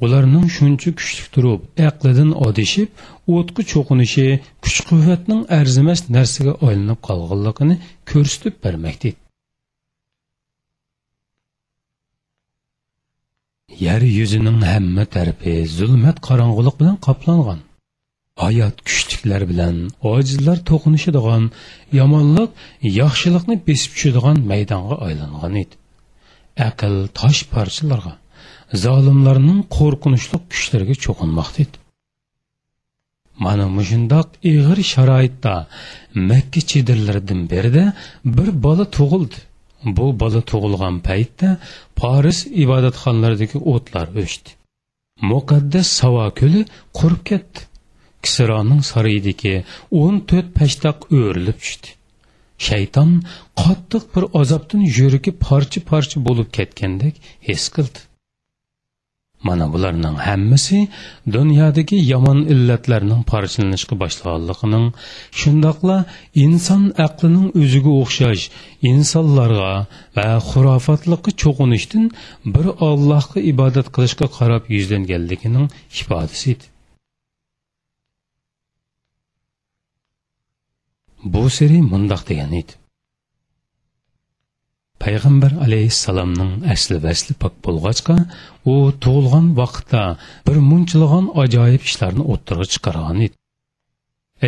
Ularning 0.04 0.46
shuncha 0.56 0.90
kuchli 0.98 1.24
turib 1.34 1.60
aqlidan 1.88 2.30
odishib 2.46 2.88
o'tqa 3.36 3.62
cho'qinishi 3.72 4.26
kuch 4.64 4.78
quvvatning 4.88 5.42
arzimas 5.60 6.00
narsaga 6.16 6.54
aylanib 6.68 7.00
qolganligini 7.08 7.76
ko'rsatib 8.10 8.54
bermoqda 8.64 9.10
yer 13.86 14.02
yuzining 14.18 14.60
hamma 14.72 15.04
tarafi 15.14 15.54
zulmat 15.78 16.16
qorong'ulik 16.28 16.74
bilan 16.80 16.96
qoplangan. 17.06 17.60
Hayot 18.42 18.76
kuchliklar 18.86 19.42
bilan 19.50 19.76
ojizlar 20.12 20.58
to'qinishadigan 20.70 21.44
yomonlik 21.98 22.50
yaxshilikni 23.00 23.56
besib 23.68 23.90
tushadigan 23.96 24.38
maydonga 24.50 24.96
aylangan 25.06 25.54
edi. 25.62 25.74
Aql 26.68 26.94
tosh 27.20 27.40
parchalarga 27.54 28.14
zolimlarning 28.84 29.60
qo'rqinchli 29.76 30.38
kuchlariga 30.50 30.96
cho'qinmoqda 31.04 31.58
edi. 31.64 31.76
Mana 33.44 33.66
mushundoq 33.78 34.28
ig'ir 34.50 34.78
sharoitda 34.92 35.54
makka 36.30 36.60
chedirlaridan 36.70 37.40
berida 37.52 37.84
bir 38.36 38.48
bola 38.64 38.84
tug'ildi. 38.96 39.38
Bu 39.96 40.06
bola 40.22 40.40
tug'ilgan 40.50 40.96
paytda 41.08 41.48
paris 42.02 42.38
ibodatxonalaridagi 42.64 43.58
o'tlar 43.72 44.06
o'chdi. 44.22 44.50
Muqaddas 45.30 45.88
savo 46.00 46.26
ko'li 46.40 46.62
qurib 46.98 47.22
ketdi. 47.30 47.60
Kisroning 48.24 48.82
saroyidagi 48.92 49.54
o'n 50.02 50.16
to'rt 50.30 50.48
pashtoq 50.58 50.98
o'rilib 51.18 51.58
tushdi. 51.64 51.88
Shayton 52.66 53.10
qattiq 53.62 54.04
bir 54.14 54.24
azobdan 54.40 54.82
yuragi 54.98 55.32
parcha 55.46 55.80
parcha 55.90 56.18
bo'lib 56.28 56.48
ketgandek 56.58 57.14
his 57.48 57.64
qildi. 57.76 58.00
Mana 59.48 59.66
bularning 59.72 60.16
hammasi 60.26 60.78
dunyodagi 61.36 61.96
yomon 62.12 62.40
illatlarning 62.54 63.22
parchalanishga 63.32 63.94
boshlaganligining 64.02 64.86
shundoqla 65.40 65.98
inson 66.44 66.82
aqlining 67.06 67.48
o'ziga 67.62 67.92
o'xshash 68.02 68.44
insonlarga 68.92 69.72
va 70.16 70.28
xurofotlikqa 70.50 71.30
cho'qinishdan 71.42 72.04
bir 72.54 72.66
ollohga 72.90 73.38
ibodat 73.52 73.86
qilishga 73.94 74.26
qarab 74.38 74.62
yuzlanganligining 74.76 75.66
ifodasi 76.00 76.46
edi. 76.54 76.64
Bu 81.32 81.42
seri 81.56 81.78
mundoq 81.92 82.22
degan 82.30 82.52
edi. 82.60 82.81
Payg'ambar 85.04 85.52
alayhissalomning 85.66 86.52
asli 86.74 86.98
vasli 87.06 87.34
pok 87.42 87.54
bo'lg'achqa 87.66 88.16
u 88.72 88.74
tug'ilgan 89.04 89.46
vaqtda 89.60 90.02
bir 90.46 90.56
munchilagan 90.70 91.26
ajoyib 91.44 91.82
ishlarni 91.88 92.24
o'ttirg'i 92.32 92.66
chiqargan 92.74 93.18
edi. 93.26 93.36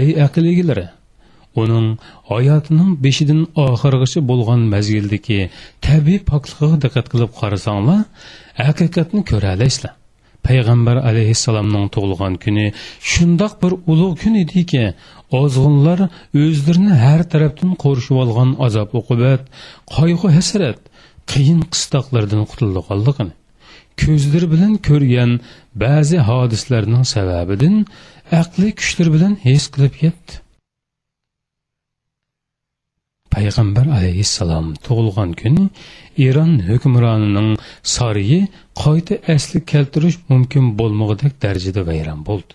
Ey 0.01 0.09
aql 0.27 0.45
egalari 0.53 0.87
uning 1.63 1.89
hayotining 2.31 2.91
beshidan 3.05 3.43
oxirigacha 3.65 4.21
bo'lgan 4.31 4.63
mazgildagi 4.75 5.41
tabiiy 5.87 6.21
pokligiga 6.31 6.77
diqqat 6.85 7.07
qilib 7.13 7.33
qarasanglar 7.41 8.01
haqiqatni 8.69 9.21
ko'ra 9.31 9.51
olasizlar 9.57 9.95
payg'ambar 10.49 10.97
alayhissalomning 11.11 11.87
tug'ilgan 11.95 12.35
kuni 12.45 12.67
shundoq 13.13 13.53
bir 13.63 13.73
ulug' 13.93 14.17
kun 14.23 14.35
ediki 14.45 14.85
ozg'inlar 15.41 16.01
o'zlarini 16.43 16.95
har 17.05 17.21
tarafdan 17.33 17.73
qo'rishib 17.85 18.17
olgan 18.25 18.51
azob 18.67 18.91
uqubat 19.01 19.43
qayg'u 19.97 20.27
hasrat 20.37 20.81
qiyin 21.33 21.61
qistoqlardan 21.73 22.43
qutulganligini 22.51 23.35
ko'zlari 24.03 24.47
bilan 24.55 24.73
ko'rgan 24.89 25.31
ba'zi 25.85 26.19
hodislarning 26.29 27.05
sababidan 27.15 27.77
aqli 28.41 28.69
kuchlar 28.81 29.09
bilan 29.15 29.35
his 29.47 29.65
qilib 29.75 29.95
ketdi. 30.03 30.33
Payg'ambar 33.35 33.87
alayhissalom 33.99 34.67
tug'ilgan 34.87 35.31
kuni 35.41 35.65
eron 36.29 36.53
hukmronining 36.69 37.51
sariyi 37.97 38.41
qayta 38.83 39.15
asli 39.35 39.59
keltirish 39.73 40.19
mumkin 40.31 40.65
bo'lmag'idek 40.81 41.33
darajada 41.45 41.83
vayron 41.91 42.21
bo'ldi. 42.29 42.53